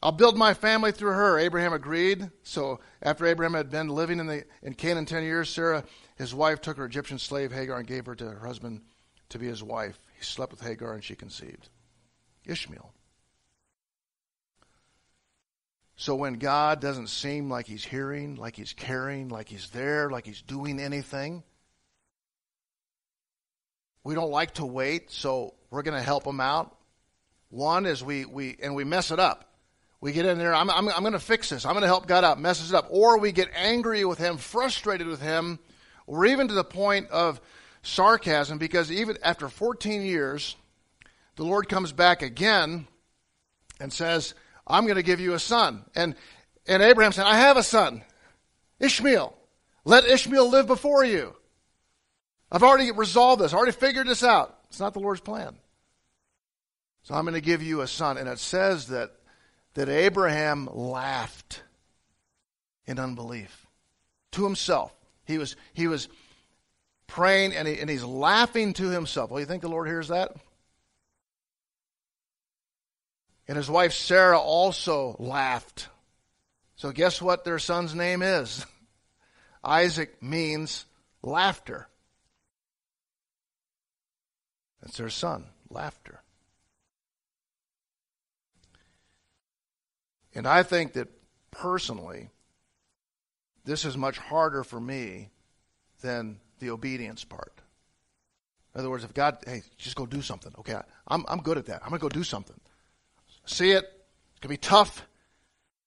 I'll 0.03 0.13
build 0.13 0.37
my 0.37 0.55
family 0.55 0.93
through 0.93 1.13
her. 1.13 1.39
Abraham 1.39 1.73
agreed. 1.73 2.31
So 2.43 2.81
after 3.03 3.27
Abraham 3.27 3.55
had 3.55 3.71
been 3.71 3.89
living 3.89 4.21
in, 4.21 4.27
the, 4.27 4.45
in 4.63 4.75
Canaan 4.75 5.07
10 5.07 5.23
years, 5.23 5.49
Sarah, 5.49 5.85
his 6.17 6.35
wife, 6.35 6.61
took 6.61 6.77
her 6.77 6.85
Egyptian 6.85 7.19
slave 7.19 7.53
Hagar 7.53 7.79
and 7.79 7.87
gave 7.87 8.07
her 8.07 8.15
to 8.17 8.25
her 8.25 8.47
husband 8.47 8.83
to 9.31 9.39
be 9.39 9.47
his 9.47 9.63
wife. 9.63 9.99
He 10.19 10.25
slept 10.25 10.53
with 10.53 10.61
Hagar 10.61 10.93
and 10.93 11.03
she 11.03 11.15
conceived 11.15 11.69
Ishmael. 12.45 12.93
So 15.97 16.15
when 16.15 16.35
God 16.35 16.81
doesn't 16.81 17.09
seem 17.09 17.51
like 17.51 17.67
he's 17.67 17.85
hearing, 17.85 18.37
like 18.37 18.55
he's 18.55 18.75
caring, 18.75 19.31
like 19.31 19.49
he's 19.49 19.71
there, 19.71 20.11
like 20.11 20.27
he's 20.27 20.43
doing 20.43 20.79
anything, 20.79 21.43
we 24.05 24.15
don't 24.15 24.31
like 24.31 24.55
to 24.55 24.67
wait, 24.67 25.11
so 25.11 25.55
we're 25.71 25.83
going 25.83 25.97
to 25.97 26.03
help 26.03 26.27
him 26.27 26.41
out. 26.41 26.77
One 27.49 27.87
is 27.87 28.05
we, 28.05 28.27
we 28.27 28.57
and 28.63 28.75
we 28.75 28.85
mess 28.85 29.11
it 29.11 29.19
up. 29.19 29.55
We 30.01 30.13
get 30.13 30.27
in 30.27 30.39
there, 30.39 30.55
I'm, 30.55 30.69
I'm, 30.71 30.89
I'm 30.91 31.01
going 31.01 31.15
to 31.15 31.19
fix 31.19 31.49
this. 31.49 31.65
I'm 31.65 31.73
going 31.73 31.81
to 31.81 31.89
help 31.89 32.07
God 32.07 32.23
out, 32.23 32.39
messes 32.39 32.73
it 32.73 32.77
up. 32.77 32.89
Or 32.91 33.19
we 33.19 33.33
get 33.33 33.49
angry 33.57 34.05
with 34.05 34.19
him, 34.19 34.37
frustrated 34.37 35.07
with 35.07 35.23
him, 35.23 35.59
or 36.07 36.27
even 36.27 36.49
to 36.49 36.55
the 36.55 36.63
point 36.63 37.11
of 37.11 37.41
sarcasm 37.83 38.59
because 38.59 38.93
even 38.93 39.17
after 39.23 39.49
14 39.49 40.03
years, 40.03 40.57
the 41.37 41.45
Lord 41.45 41.69
comes 41.69 41.93
back 41.93 42.21
again 42.21 42.87
and 43.81 43.93
says, 43.93 44.35
I'm 44.67 44.85
going 44.85 44.97
to 44.97 45.03
give 45.03 45.21
you 45.21 45.35
a 45.35 45.39
son. 45.39 45.85
And, 45.95 46.15
and 46.67 46.83
Abraham 46.83 47.13
said, 47.13 47.27
I 47.27 47.37
have 47.39 47.57
a 47.57 47.63
son, 47.63 48.03
Ishmael. 48.81 49.37
Let 49.85 50.05
Ishmael 50.05 50.51
live 50.51 50.67
before 50.67 51.05
you. 51.05 51.35
I've 52.51 52.63
already 52.63 52.91
resolved 52.93 53.43
this, 53.43 53.53
I 53.53 53.57
already 53.57 53.73
figured 53.73 54.07
this 54.07 54.23
out. 54.23 54.59
It's 54.69 54.81
not 54.81 54.93
the 54.93 55.01
Lord's 55.01 55.21
plan. 55.21 55.57
So 57.03 57.15
I'm 57.15 57.25
going 57.25 57.35
to 57.35 57.41
give 57.41 57.63
you 57.63 57.83
a 57.83 57.87
son. 57.87 58.19
And 58.19 58.29
it 58.29 58.39
says 58.39 58.89
that, 58.89 59.13
that 59.75 59.89
Abraham 59.89 60.69
laughed 60.73 61.63
in 62.87 62.99
unbelief 62.99 63.67
to 64.33 64.45
himself. 64.45 64.93
He 65.25 65.39
was, 65.39 65.57
he 65.73 65.87
was 65.87 66.09
praying 67.07 67.55
and, 67.55 67.69
he, 67.69 67.79
and 67.79 67.89
he's 67.89 68.05
laughing 68.05 68.73
to 68.75 68.91
himself. 68.91 69.31
Well, 69.31 69.41
you 69.41 69.47
think 69.47 69.63
the 69.63 69.69
Lord 69.69 69.87
hears 69.87 70.09
that? 70.09 70.33
And 73.49 73.57
his 73.57 73.71
wife 73.71 73.93
Sarah 73.93 74.39
also 74.39 75.17
laughed. 75.19 75.89
So, 76.75 76.91
guess 76.93 77.23
what 77.23 77.45
their 77.45 77.59
son's 77.59 77.95
name 77.95 78.23
is? 78.23 78.67
Isaac 79.65 80.23
means 80.23 80.85
laughter. 81.23 81.89
That's 84.83 84.99
their 84.99 85.11
son, 85.11 85.47
laughter. 85.71 86.23
And 90.35 90.47
I 90.47 90.63
think 90.63 90.93
that 90.93 91.09
personally, 91.51 92.29
this 93.65 93.85
is 93.85 93.97
much 93.97 94.19
harder 94.19 94.63
for 94.63 94.79
me 94.79 95.31
than 96.03 96.41
the 96.59 96.71
obedience 96.71 97.25
part. 97.25 97.61
In 98.75 98.81
other 98.81 98.91
words, 98.91 99.03
if 99.03 99.15
God, 99.15 99.39
hey, 99.47 99.63
just 99.79 99.97
go 99.97 100.05
do 100.05 100.21
something. 100.21 100.53
Okay, 100.59 100.79
I'm, 101.09 101.25
I'm 101.27 101.41
good 101.41 101.57
at 101.57 101.67
that. 101.67 101.83
I'm 101.83 101.89
going 101.89 101.99
to 101.99 102.05
go 102.05 102.11
do 102.11 102.23
something 102.23 102.61
see 103.47 103.71
it. 103.71 103.85
It's 103.85 104.41
going 104.41 104.43
to 104.43 104.49
be 104.49 104.57
tough. 104.57 105.07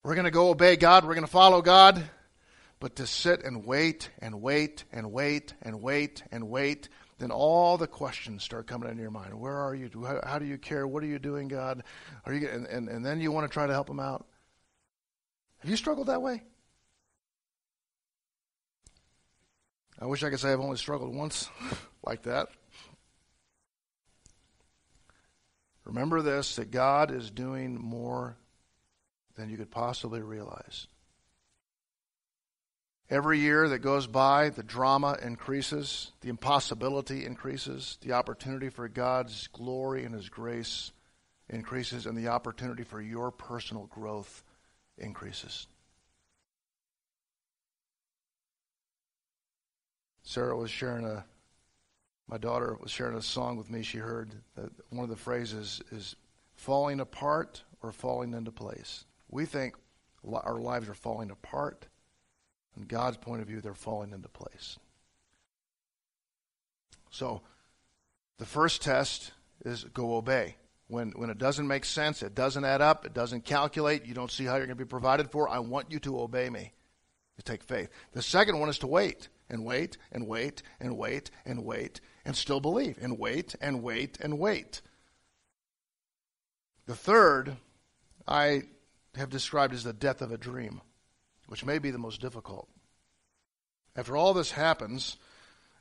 We're 0.02 0.14
going 0.14 0.24
to 0.24 0.30
go 0.30 0.48
obey 0.48 0.76
God. 0.76 1.04
We're 1.04 1.14
going 1.14 1.26
to 1.26 1.30
follow 1.30 1.62
God. 1.62 2.02
But 2.80 2.96
to 2.96 3.06
sit 3.06 3.44
and 3.44 3.66
wait 3.66 4.10
and 4.20 4.40
wait 4.40 4.84
and 4.90 5.12
wait 5.12 5.54
and 5.60 5.82
wait 5.82 6.22
and 6.32 6.48
wait, 6.48 6.88
then 7.18 7.30
all 7.30 7.76
the 7.76 7.86
questions 7.86 8.42
start 8.42 8.66
coming 8.66 8.88
into 8.88 9.02
your 9.02 9.10
mind. 9.10 9.38
Where 9.38 9.56
are 9.56 9.74
you? 9.74 9.90
How, 10.24 10.38
do 10.38 10.46
you 10.46 10.56
care? 10.56 10.86
What 10.86 11.02
are 11.02 11.06
you 11.06 11.18
doing, 11.18 11.48
God? 11.48 11.84
Are 12.24 12.32
you? 12.32 12.48
And, 12.48 12.66
and, 12.66 12.88
and 12.88 13.04
then 13.04 13.20
you 13.20 13.30
want 13.30 13.50
to 13.50 13.52
try 13.52 13.66
to 13.66 13.72
help 13.74 13.86
them 13.86 14.00
out. 14.00 14.26
Have 15.58 15.70
you 15.70 15.76
struggled 15.76 16.06
that 16.06 16.22
way? 16.22 16.42
I 20.00 20.06
wish 20.06 20.22
I 20.22 20.30
could 20.30 20.40
say 20.40 20.50
I've 20.50 20.60
only 20.60 20.78
struggled 20.78 21.14
once 21.14 21.50
like 22.02 22.22
that. 22.22 22.48
Remember 25.90 26.22
this 26.22 26.54
that 26.54 26.70
God 26.70 27.10
is 27.10 27.32
doing 27.32 27.76
more 27.76 28.36
than 29.34 29.50
you 29.50 29.56
could 29.56 29.72
possibly 29.72 30.22
realize. 30.22 30.86
Every 33.10 33.40
year 33.40 33.68
that 33.68 33.80
goes 33.80 34.06
by, 34.06 34.50
the 34.50 34.62
drama 34.62 35.18
increases, 35.20 36.12
the 36.20 36.28
impossibility 36.28 37.26
increases, 37.26 37.98
the 38.02 38.12
opportunity 38.12 38.68
for 38.68 38.86
God's 38.86 39.48
glory 39.48 40.04
and 40.04 40.14
His 40.14 40.28
grace 40.28 40.92
increases, 41.48 42.06
and 42.06 42.16
the 42.16 42.28
opportunity 42.28 42.84
for 42.84 43.00
your 43.00 43.32
personal 43.32 43.86
growth 43.86 44.44
increases. 44.96 45.66
Sarah 50.22 50.56
was 50.56 50.70
sharing 50.70 51.04
a, 51.04 51.24
my 52.30 52.38
daughter 52.38 52.78
was 52.80 52.92
sharing 52.92 53.16
a 53.16 53.22
song 53.22 53.56
with 53.56 53.70
me. 53.70 53.82
She 53.82 53.98
heard 53.98 54.30
that 54.54 54.70
one 54.90 55.02
of 55.02 55.10
the 55.10 55.16
phrases 55.16 55.82
is 55.90 56.14
falling 56.54 57.00
apart 57.00 57.64
or 57.82 57.90
falling 57.90 58.34
into 58.34 58.52
place. 58.52 59.04
We 59.28 59.46
think 59.46 59.74
our 60.32 60.60
lives 60.60 60.88
are 60.88 60.94
falling 60.94 61.32
apart. 61.32 61.88
From 62.72 62.84
God's 62.84 63.16
point 63.16 63.42
of 63.42 63.48
view, 63.48 63.60
they're 63.60 63.74
falling 63.74 64.12
into 64.12 64.28
place. 64.28 64.78
So, 67.10 67.42
the 68.38 68.46
first 68.46 68.80
test 68.80 69.32
is 69.64 69.82
go 69.92 70.14
obey. 70.14 70.54
When, 70.86 71.10
when 71.10 71.30
it 71.30 71.38
doesn't 71.38 71.66
make 71.66 71.84
sense, 71.84 72.22
it 72.22 72.36
doesn't 72.36 72.64
add 72.64 72.80
up, 72.80 73.04
it 73.04 73.12
doesn't 73.12 73.44
calculate, 73.44 74.06
you 74.06 74.14
don't 74.14 74.30
see 74.30 74.44
how 74.44 74.52
you're 74.56 74.66
going 74.66 74.78
to 74.78 74.84
be 74.84 74.88
provided 74.88 75.32
for, 75.32 75.48
I 75.48 75.58
want 75.58 75.90
you 75.90 75.98
to 76.00 76.20
obey 76.20 76.48
me. 76.48 76.72
You 77.36 77.42
take 77.44 77.64
faith. 77.64 77.90
The 78.12 78.22
second 78.22 78.60
one 78.60 78.68
is 78.68 78.78
to 78.78 78.86
wait 78.86 79.28
and 79.48 79.64
wait 79.64 79.98
and 80.12 80.26
wait 80.28 80.62
and 80.80 80.96
wait 80.96 81.30
and 81.44 81.64
wait 81.64 82.00
and 82.24 82.36
still 82.36 82.60
believe 82.60 82.98
and 83.00 83.18
wait 83.18 83.54
and 83.60 83.82
wait 83.82 84.18
and 84.20 84.38
wait. 84.38 84.82
The 86.86 86.94
third 86.96 87.56
I 88.26 88.62
have 89.14 89.30
described 89.30 89.74
as 89.74 89.84
the 89.84 89.92
death 89.92 90.22
of 90.22 90.32
a 90.32 90.38
dream, 90.38 90.80
which 91.46 91.64
may 91.64 91.78
be 91.78 91.90
the 91.90 91.98
most 91.98 92.20
difficult. 92.20 92.68
After 93.96 94.16
all 94.16 94.34
this 94.34 94.52
happens, 94.52 95.16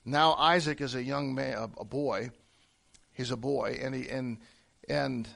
now 0.03 0.33
Isaac 0.33 0.81
is 0.81 0.95
a 0.95 1.03
young 1.03 1.35
man, 1.35 1.71
a 1.77 1.85
boy. 1.85 2.31
He's 3.11 3.31
a 3.31 3.37
boy, 3.37 3.79
and 3.81 3.93
he 3.93 4.09
and 4.09 4.37
and 4.87 5.27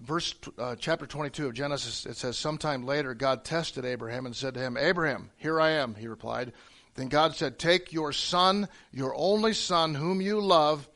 verse 0.00 0.34
uh, 0.58 0.76
chapter 0.78 1.06
22 1.06 1.46
of 1.46 1.54
Genesis 1.54 2.06
it 2.06 2.16
says 2.16 2.38
sometime 2.38 2.84
later 2.84 3.14
God 3.14 3.44
tested 3.44 3.84
Abraham 3.84 4.26
and 4.26 4.34
said 4.34 4.54
to 4.54 4.60
him, 4.60 4.76
"Abraham, 4.76 5.30
here 5.36 5.60
I 5.60 5.70
am," 5.70 5.94
he 5.96 6.08
replied. 6.08 6.52
Then 6.94 7.08
God 7.08 7.34
said, 7.34 7.58
"Take 7.58 7.92
your 7.92 8.12
son, 8.12 8.68
your 8.92 9.14
only 9.16 9.52
son 9.52 9.94
whom 9.94 10.20
you 10.20 10.40
love, 10.40 10.88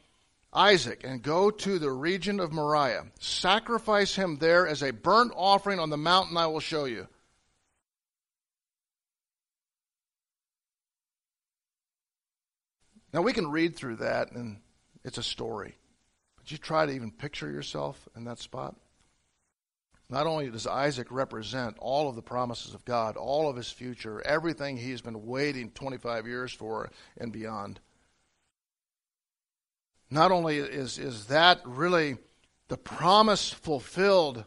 Isaac, 0.52 1.02
and 1.04 1.22
go 1.22 1.50
to 1.50 1.78
the 1.78 1.90
region 1.90 2.40
of 2.40 2.52
Moriah. 2.52 3.10
Sacrifice 3.20 4.14
him 4.14 4.38
there 4.38 4.66
as 4.66 4.82
a 4.82 4.92
burnt 4.92 5.32
offering 5.34 5.78
on 5.78 5.90
the 5.90 5.96
mountain 5.96 6.36
I 6.36 6.46
will 6.46 6.60
show 6.60 6.84
you." 6.84 7.08
Now 13.12 13.22
we 13.22 13.32
can 13.32 13.50
read 13.50 13.74
through 13.74 13.96
that 13.96 14.32
and 14.32 14.60
it's 15.02 15.18
a 15.18 15.22
story. 15.22 15.76
But 16.36 16.50
you 16.52 16.58
try 16.58 16.86
to 16.86 16.92
even 16.92 17.10
picture 17.10 17.50
yourself 17.50 18.08
in 18.14 18.24
that 18.24 18.38
spot. 18.38 18.76
Not 20.10 20.26
only 20.26 20.50
does 20.50 20.66
Isaac 20.66 21.08
represent 21.10 21.76
all 21.78 22.08
of 22.08 22.16
the 22.16 22.22
promises 22.22 22.74
of 22.74 22.84
God, 22.84 23.16
all 23.16 23.48
of 23.48 23.56
his 23.56 23.70
future, 23.70 24.22
everything 24.24 24.76
he's 24.76 25.02
been 25.02 25.26
waiting 25.26 25.70
25 25.70 26.26
years 26.26 26.52
for 26.52 26.90
and 27.18 27.30
beyond. 27.30 27.78
Not 30.10 30.32
only 30.32 30.56
is, 30.58 30.98
is 30.98 31.26
that 31.26 31.60
really 31.66 32.16
the 32.68 32.78
promise 32.78 33.50
fulfilled 33.50 34.44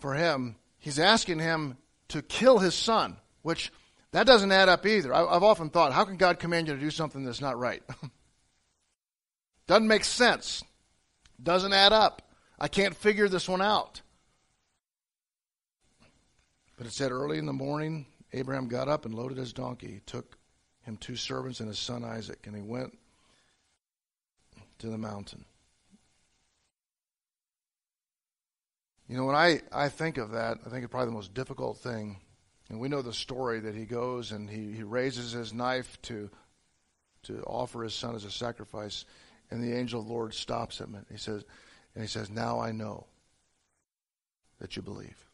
for 0.00 0.14
him, 0.14 0.56
he's 0.78 0.98
asking 0.98 1.38
him 1.38 1.76
to 2.08 2.22
kill 2.22 2.58
his 2.58 2.74
son, 2.74 3.18
which 3.42 3.72
that 4.10 4.26
doesn't 4.26 4.50
add 4.50 4.68
up 4.68 4.84
either. 4.84 5.14
I, 5.14 5.34
have 5.34 5.44
often 5.44 5.70
thought, 5.70 5.92
how 5.92 6.04
can 6.04 6.16
God 6.16 6.40
command 6.40 6.66
you 6.66 6.74
to 6.74 6.80
do 6.80 6.90
something 6.90 7.24
that's 7.24 7.40
not 7.40 7.58
right? 7.58 7.82
doesn't 9.68 9.86
make 9.86 10.04
sense. 10.04 10.64
Doesn't 11.40 11.72
add 11.72 11.92
up. 11.92 12.22
I 12.58 12.66
can't 12.66 12.96
figure 12.96 13.28
this 13.28 13.48
one 13.48 13.62
out. 13.62 14.02
But 16.82 16.88
it 16.88 16.94
said 16.94 17.12
early 17.12 17.38
in 17.38 17.46
the 17.46 17.52
morning, 17.52 18.06
Abraham 18.32 18.66
got 18.66 18.88
up 18.88 19.04
and 19.04 19.14
loaded 19.14 19.38
his 19.38 19.52
donkey, 19.52 20.00
took 20.04 20.36
him 20.80 20.96
two 20.96 21.14
servants 21.14 21.60
and 21.60 21.68
his 21.68 21.78
son 21.78 22.02
Isaac, 22.02 22.44
and 22.44 22.56
he 22.56 22.60
went 22.60 22.98
to 24.80 24.88
the 24.88 24.98
mountain. 24.98 25.44
You 29.06 29.16
know, 29.16 29.26
when 29.26 29.36
I, 29.36 29.60
I 29.70 29.90
think 29.90 30.18
of 30.18 30.32
that, 30.32 30.58
I 30.66 30.70
think 30.70 30.82
it's 30.82 30.90
probably 30.90 31.06
the 31.06 31.14
most 31.14 31.34
difficult 31.34 31.78
thing 31.78 32.16
and 32.68 32.80
we 32.80 32.88
know 32.88 33.00
the 33.00 33.12
story 33.12 33.60
that 33.60 33.76
he 33.76 33.84
goes 33.84 34.32
and 34.32 34.50
he, 34.50 34.72
he 34.72 34.82
raises 34.82 35.30
his 35.30 35.52
knife 35.52 36.02
to, 36.02 36.30
to 37.22 37.44
offer 37.44 37.84
his 37.84 37.94
son 37.94 38.16
as 38.16 38.24
a 38.24 38.30
sacrifice. 38.32 39.04
And 39.52 39.62
the 39.62 39.72
angel 39.72 40.00
of 40.00 40.08
the 40.08 40.12
Lord 40.12 40.34
stops 40.34 40.80
him 40.80 40.96
and 40.96 41.06
he 41.08 41.16
says, 41.16 41.44
and 41.94 42.02
he 42.02 42.08
says, 42.08 42.28
Now 42.28 42.58
I 42.58 42.72
know 42.72 43.06
that 44.58 44.74
you 44.74 44.82
believe. 44.82 45.28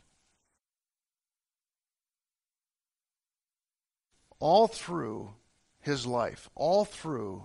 All 4.41 4.69
through 4.69 5.31
his 5.81 6.07
life, 6.07 6.49
all 6.55 6.85
through 6.85 7.45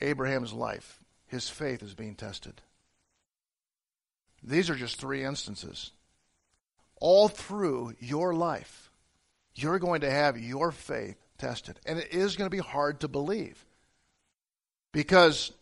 Abraham's 0.00 0.52
life, 0.52 1.00
his 1.26 1.48
faith 1.48 1.82
is 1.82 1.94
being 1.94 2.14
tested. 2.14 2.60
These 4.42 4.70
are 4.70 4.76
just 4.76 5.00
three 5.00 5.24
instances 5.24 5.90
all 7.00 7.28
through 7.28 7.94
your 8.00 8.34
life, 8.34 8.90
you're 9.54 9.78
going 9.78 10.00
to 10.00 10.10
have 10.10 10.38
your 10.38 10.72
faith 10.72 11.16
tested. 11.38 11.78
And 11.86 11.98
it 11.98 12.12
is 12.12 12.36
going 12.36 12.50
to 12.50 12.56
be 12.56 12.62
hard 12.62 13.00
to 13.00 13.08
believe. 13.08 13.64
Because 14.92 15.52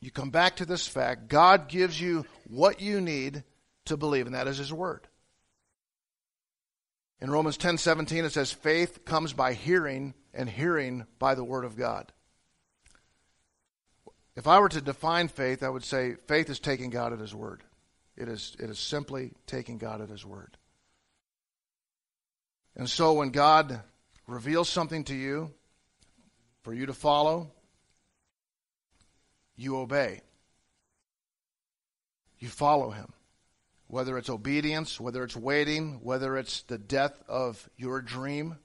you 0.00 0.10
come 0.10 0.30
back 0.30 0.56
to 0.56 0.66
this 0.66 0.86
fact 0.86 1.28
God 1.28 1.68
gives 1.68 2.00
you 2.00 2.24
what 2.48 2.80
you 2.80 3.00
need 3.00 3.44
to 3.86 3.96
believe, 3.96 4.26
and 4.26 4.34
that 4.34 4.48
is 4.48 4.58
His 4.58 4.72
Word. 4.72 5.06
In 7.20 7.30
Romans 7.30 7.56
10 7.56 7.78
17, 7.78 8.24
it 8.24 8.32
says, 8.32 8.52
Faith 8.52 9.04
comes 9.04 9.32
by 9.32 9.54
hearing, 9.54 10.14
and 10.32 10.48
hearing 10.48 11.06
by 11.18 11.34
the 11.34 11.44
Word 11.44 11.64
of 11.64 11.76
God. 11.76 12.12
If 14.36 14.46
I 14.46 14.58
were 14.58 14.68
to 14.68 14.80
define 14.80 15.28
faith, 15.28 15.62
I 15.62 15.68
would 15.68 15.84
say 15.84 16.16
faith 16.26 16.50
is 16.50 16.58
taking 16.58 16.90
God 16.90 17.12
at 17.12 17.20
His 17.20 17.34
Word. 17.34 17.62
It 18.16 18.28
is, 18.28 18.56
it 18.60 18.70
is 18.70 18.78
simply 18.78 19.32
taking 19.46 19.78
God 19.78 20.00
at 20.00 20.08
His 20.08 20.24
word. 20.24 20.56
And 22.76 22.88
so 22.88 23.14
when 23.14 23.30
God 23.30 23.80
reveals 24.26 24.68
something 24.68 25.04
to 25.04 25.14
you 25.14 25.52
for 26.62 26.72
you 26.72 26.86
to 26.86 26.92
follow, 26.92 27.50
you 29.56 29.78
obey. 29.78 30.20
You 32.38 32.48
follow 32.48 32.90
Him. 32.90 33.12
Whether 33.94 34.18
it's 34.18 34.28
obedience, 34.28 34.98
whether 34.98 35.22
it's 35.22 35.36
waiting, 35.36 36.00
whether 36.02 36.36
it's 36.36 36.62
the 36.62 36.78
death 36.78 37.14
of 37.28 37.70
your 37.76 38.02
dream, 38.02 38.56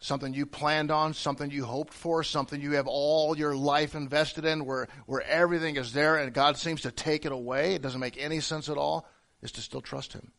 something 0.00 0.34
you 0.34 0.46
planned 0.46 0.90
on, 0.90 1.14
something 1.14 1.48
you 1.48 1.64
hoped 1.64 1.94
for, 1.94 2.24
something 2.24 2.60
you 2.60 2.72
have 2.72 2.88
all 2.88 3.38
your 3.38 3.54
life 3.54 3.94
invested 3.94 4.44
in, 4.44 4.64
where, 4.64 4.88
where 5.06 5.22
everything 5.22 5.76
is 5.76 5.92
there 5.92 6.16
and 6.16 6.34
God 6.34 6.56
seems 6.56 6.80
to 6.80 6.90
take 6.90 7.24
it 7.24 7.30
away, 7.30 7.74
it 7.74 7.82
doesn't 7.82 8.00
make 8.00 8.20
any 8.20 8.40
sense 8.40 8.68
at 8.68 8.76
all, 8.76 9.08
is 9.42 9.52
to 9.52 9.60
still 9.60 9.80
trust 9.80 10.12
Him. 10.12 10.32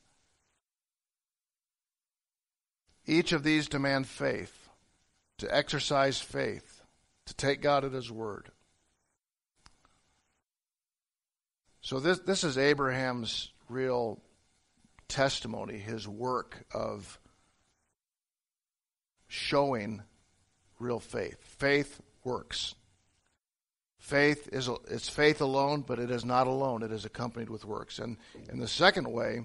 Each 3.05 3.31
of 3.31 3.43
these 3.43 3.69
demand 3.69 4.05
faith, 4.05 4.67
to 5.37 5.55
exercise 5.55 6.19
faith, 6.19 6.81
to 7.27 7.33
take 7.33 7.61
God 7.61 7.85
at 7.85 7.93
His 7.93 8.11
word. 8.11 8.49
So 11.79 12.01
this, 12.01 12.19
this 12.19 12.43
is 12.43 12.57
Abraham's 12.57 13.53
real 13.69 14.21
testimony, 15.07 15.77
his 15.77 16.07
work 16.07 16.65
of 16.73 17.19
showing 19.27 20.01
real 20.79 20.99
faith. 20.99 21.37
Faith 21.41 22.01
works. 22.23 22.75
Faith 23.99 24.47
is 24.51 24.69
it's 24.89 25.09
faith 25.09 25.41
alone, 25.41 25.83
but 25.85 25.99
it 25.99 26.09
is 26.11 26.23
not 26.23 26.47
alone. 26.47 26.83
It 26.83 26.91
is 26.91 27.03
accompanied 27.03 27.49
with 27.49 27.65
works. 27.65 27.99
And 27.99 28.17
and 28.49 28.61
the 28.61 28.67
second 28.67 29.11
way 29.11 29.41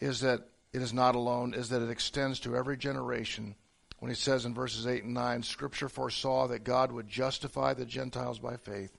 is 0.00 0.20
that 0.20 0.48
it 0.72 0.82
is 0.82 0.92
not 0.92 1.14
alone, 1.14 1.54
is 1.54 1.68
that 1.68 1.82
it 1.82 1.90
extends 1.90 2.40
to 2.40 2.56
every 2.56 2.76
generation. 2.76 3.54
When 3.98 4.10
he 4.10 4.14
says 4.14 4.44
in 4.44 4.52
verses 4.52 4.86
8 4.86 5.04
and 5.04 5.14
9, 5.14 5.42
Scripture 5.42 5.88
foresaw 5.88 6.48
that 6.48 6.64
God 6.64 6.92
would 6.92 7.08
justify 7.08 7.72
the 7.72 7.86
Gentiles 7.86 8.38
by 8.38 8.56
faith 8.56 8.92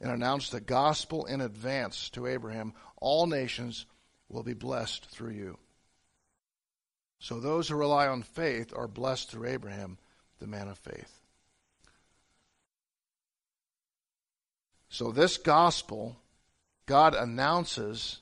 and 0.00 0.12
announce 0.12 0.50
the 0.50 0.60
gospel 0.60 1.24
in 1.24 1.40
advance 1.40 2.08
to 2.10 2.26
Abraham, 2.26 2.72
all 3.00 3.26
nations 3.26 3.86
will 4.28 4.42
be 4.42 4.54
blessed 4.54 5.06
through 5.10 5.32
you. 5.32 5.58
So 7.20 7.40
those 7.40 7.68
who 7.68 7.76
rely 7.76 8.06
on 8.06 8.22
faith 8.22 8.72
are 8.76 8.88
blessed 8.88 9.30
through 9.30 9.48
Abraham, 9.48 9.98
the 10.38 10.46
man 10.46 10.68
of 10.68 10.78
faith. 10.78 11.20
So 14.88 15.12
this 15.12 15.36
gospel, 15.36 16.16
God 16.86 17.14
announces 17.14 18.18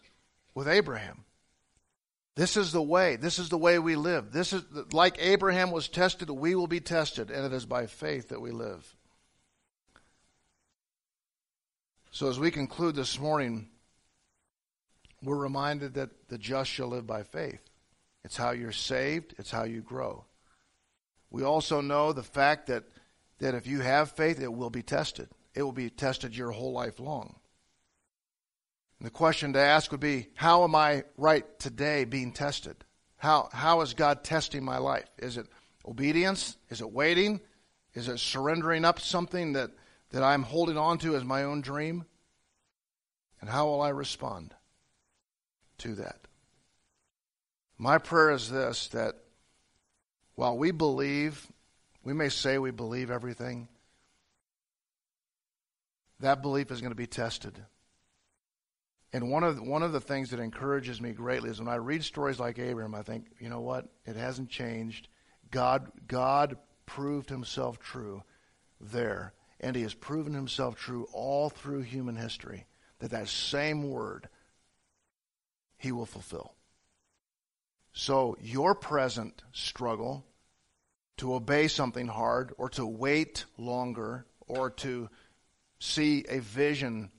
with 0.54 0.66
Abraham. 0.68 1.24
This 2.34 2.56
is 2.56 2.72
the 2.72 2.82
way. 2.82 3.16
This 3.16 3.38
is 3.38 3.48
the 3.48 3.58
way 3.58 3.78
we 3.78 3.96
live. 3.96 4.32
This 4.32 4.52
is 4.52 4.62
like 4.92 5.16
Abraham 5.20 5.70
was 5.70 5.88
tested, 5.88 6.28
we 6.28 6.54
will 6.54 6.66
be 6.66 6.80
tested, 6.80 7.30
and 7.30 7.46
it 7.46 7.52
is 7.52 7.64
by 7.64 7.86
faith 7.86 8.28
that 8.28 8.40
we 8.40 8.50
live. 8.50 8.94
So 12.10 12.28
as 12.28 12.38
we 12.38 12.50
conclude 12.50 12.94
this 12.94 13.18
morning, 13.20 13.68
we're 15.26 15.36
reminded 15.36 15.94
that 15.94 16.28
the 16.28 16.38
just 16.38 16.70
shall 16.70 16.86
live 16.86 17.06
by 17.06 17.24
faith. 17.24 17.60
It's 18.24 18.36
how 18.36 18.52
you're 18.52 18.70
saved, 18.70 19.34
it's 19.38 19.50
how 19.50 19.64
you 19.64 19.80
grow. 19.80 20.24
we 21.30 21.42
also 21.42 21.80
know 21.80 22.12
the 22.12 22.22
fact 22.22 22.68
that, 22.68 22.84
that 23.40 23.54
if 23.54 23.66
you 23.66 23.80
have 23.80 24.12
faith, 24.12 24.40
it 24.40 24.52
will 24.52 24.70
be 24.70 24.82
tested. 24.82 25.28
It 25.54 25.62
will 25.62 25.72
be 25.72 25.90
tested 25.90 26.36
your 26.36 26.52
whole 26.52 26.72
life 26.72 27.00
long. 27.00 27.34
And 29.00 29.06
the 29.06 29.10
question 29.10 29.52
to 29.54 29.58
ask 29.58 29.90
would 29.90 30.00
be 30.00 30.28
how 30.34 30.62
am 30.62 30.74
I 30.76 31.02
right 31.16 31.44
today 31.58 32.04
being 32.04 32.32
tested? 32.32 32.76
How, 33.16 33.48
how 33.52 33.80
is 33.80 33.94
God 33.94 34.22
testing 34.22 34.64
my 34.64 34.78
life? 34.78 35.08
Is 35.18 35.36
it 35.38 35.46
obedience? 35.86 36.56
Is 36.70 36.80
it 36.80 36.92
waiting? 36.92 37.40
Is 37.94 38.08
it 38.08 38.20
surrendering 38.20 38.84
up 38.84 39.00
something 39.00 39.54
that, 39.54 39.70
that 40.10 40.22
I'm 40.22 40.44
holding 40.44 40.78
on 40.78 40.98
to 40.98 41.16
as 41.16 41.24
my 41.24 41.42
own 41.42 41.62
dream? 41.62 42.04
And 43.40 43.50
how 43.50 43.66
will 43.66 43.82
I 43.82 43.88
respond 43.88 44.54
to 45.78 45.94
that? 45.96 46.20
My 47.78 47.98
prayer 47.98 48.30
is 48.30 48.50
this 48.50 48.88
that 48.88 49.16
while 50.34 50.56
we 50.56 50.70
believe, 50.70 51.46
we 52.04 52.12
may 52.12 52.28
say 52.28 52.58
we 52.58 52.70
believe 52.70 53.10
everything, 53.10 53.68
that 56.20 56.42
belief 56.42 56.70
is 56.70 56.80
going 56.80 56.92
to 56.92 56.96
be 56.96 57.06
tested. 57.06 57.58
And 59.12 59.30
one 59.30 59.44
of 59.44 59.56
the, 59.56 59.62
one 59.62 59.82
of 59.82 59.92
the 59.92 60.00
things 60.00 60.30
that 60.30 60.40
encourages 60.40 61.00
me 61.00 61.12
greatly 61.12 61.50
is 61.50 61.58
when 61.58 61.68
I 61.68 61.76
read 61.76 62.04
stories 62.04 62.40
like 62.40 62.58
Abraham, 62.58 62.94
I 62.94 63.02
think, 63.02 63.26
you 63.38 63.48
know 63.48 63.60
what? 63.60 63.86
It 64.04 64.16
hasn't 64.16 64.50
changed. 64.50 65.08
God 65.50 65.90
God 66.06 66.58
proved 66.86 67.30
himself 67.30 67.78
true 67.78 68.22
there, 68.80 69.32
and 69.60 69.76
he 69.76 69.82
has 69.82 69.94
proven 69.94 70.34
himself 70.34 70.76
true 70.76 71.06
all 71.12 71.48
through 71.50 71.82
human 71.82 72.16
history 72.16 72.66
that 72.98 73.10
that 73.10 73.28
same 73.28 73.88
word 73.90 74.28
he 75.76 75.92
will 75.92 76.06
fulfill. 76.06 76.54
So 77.92 78.36
your 78.40 78.74
present 78.74 79.42
struggle 79.52 80.26
to 81.16 81.34
obey 81.34 81.68
something 81.68 82.08
hard 82.08 82.52
or 82.58 82.68
to 82.70 82.84
wait 82.84 83.46
longer 83.56 84.26
or 84.40 84.70
to 84.70 85.08
see 85.78 86.24
a 86.28 86.40
vision 86.40 87.10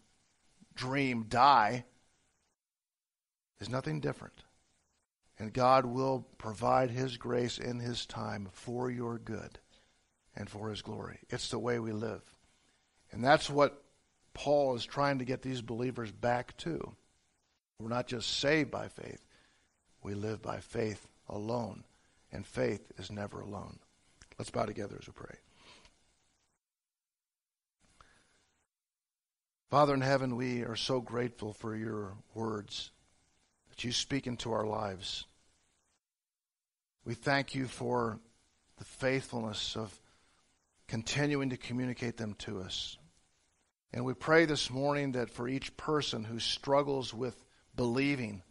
dream 0.75 1.25
die 1.27 1.85
is 3.59 3.69
nothing 3.69 3.99
different. 3.99 4.43
And 5.39 5.53
God 5.53 5.85
will 5.85 6.27
provide 6.37 6.89
His 6.89 7.17
grace 7.17 7.57
in 7.57 7.79
His 7.79 8.05
time 8.05 8.49
for 8.51 8.89
your 8.89 9.17
good 9.17 9.59
and 10.35 10.49
for 10.49 10.69
His 10.69 10.81
glory. 10.81 11.19
It's 11.29 11.49
the 11.49 11.59
way 11.59 11.79
we 11.79 11.91
live. 11.91 12.21
And 13.11 13.23
that's 13.23 13.49
what 13.49 13.83
Paul 14.33 14.75
is 14.75 14.85
trying 14.85 15.19
to 15.19 15.25
get 15.25 15.41
these 15.41 15.61
believers 15.61 16.11
back 16.11 16.55
to. 16.57 16.95
We're 17.80 17.89
not 17.89 18.07
just 18.07 18.39
saved 18.39 18.71
by 18.71 18.88
faith, 18.88 19.23
we 20.03 20.13
live 20.13 20.41
by 20.41 20.59
faith 20.59 21.07
alone. 21.30 21.84
And 22.32 22.45
faith 22.45 22.91
is 22.97 23.09
never 23.09 23.39
alone. 23.39 23.80
Let's 24.38 24.51
bow 24.51 24.65
together 24.65 24.97
as 24.99 25.07
we 25.07 25.13
pray. 25.13 25.36
Father 29.69 29.93
in 29.93 30.01
heaven, 30.01 30.36
we 30.36 30.63
are 30.63 30.75
so 30.75 31.01
grateful 31.01 31.53
for 31.53 31.75
your 31.75 32.13
words 32.34 32.91
that 33.69 33.84
you 33.84 33.91
speak 33.91 34.28
into 34.28 34.51
our 34.51 34.65
lives. 34.65 35.25
We 37.05 37.13
thank 37.13 37.55
you 37.55 37.67
for 37.67 38.19
the 38.78 38.86
faithfulness 38.86 39.75
of 39.75 39.97
continuing 40.88 41.49
to 41.49 41.57
communicate 41.57 42.17
them 42.17 42.34
to 42.39 42.59
us. 42.59 42.97
And 43.93 44.05
we 44.05 44.13
pray 44.13 44.45
this 44.45 44.69
morning 44.69 45.13
that 45.13 45.30
for 45.30 45.47
each 45.47 45.75
person 45.78 46.23
who 46.25 46.39
struggles 46.39 47.13
with 47.13 47.46
believing, 47.78 48.41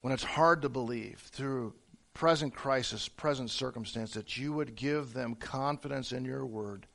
when 0.00 0.14
it's 0.14 0.24
hard 0.24 0.62
to 0.62 0.70
believe 0.70 1.18
through 1.30 1.74
present 2.14 2.54
crisis, 2.54 3.08
present 3.08 3.50
circumstance, 3.50 4.14
that 4.14 4.38
you 4.38 4.54
would 4.54 4.74
give 4.74 5.12
them 5.12 5.34
confidence 5.34 6.12
in 6.12 6.24
your 6.24 6.46
word 6.46 6.86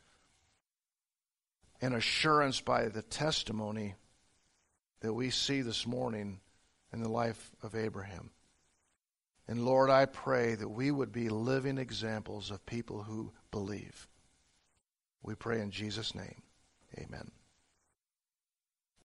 and 1.82 1.94
assurance 1.94 2.60
by 2.60 2.88
the 2.88 3.04
testimony 3.04 3.94
that 5.02 5.14
we 5.14 5.30
see 5.30 5.62
this 5.62 5.86
morning 5.86 6.40
in 6.92 7.04
the 7.04 7.10
life 7.10 7.52
of 7.62 7.76
Abraham. 7.76 8.32
And 9.48 9.64
Lord, 9.64 9.90
I 9.90 10.06
pray 10.06 10.56
that 10.56 10.68
we 10.68 10.92
would 10.92 11.12
be 11.12 11.30
living 11.30 11.78
examples 11.78 12.52
of 12.52 12.66
people 12.66 13.04
who 13.04 13.32
believe. 13.52 14.08
We 15.22 15.36
pray 15.36 15.62
in 15.62 15.72
Jesus' 15.72 16.16
name. 16.16 16.42
Amen. 16.98 17.32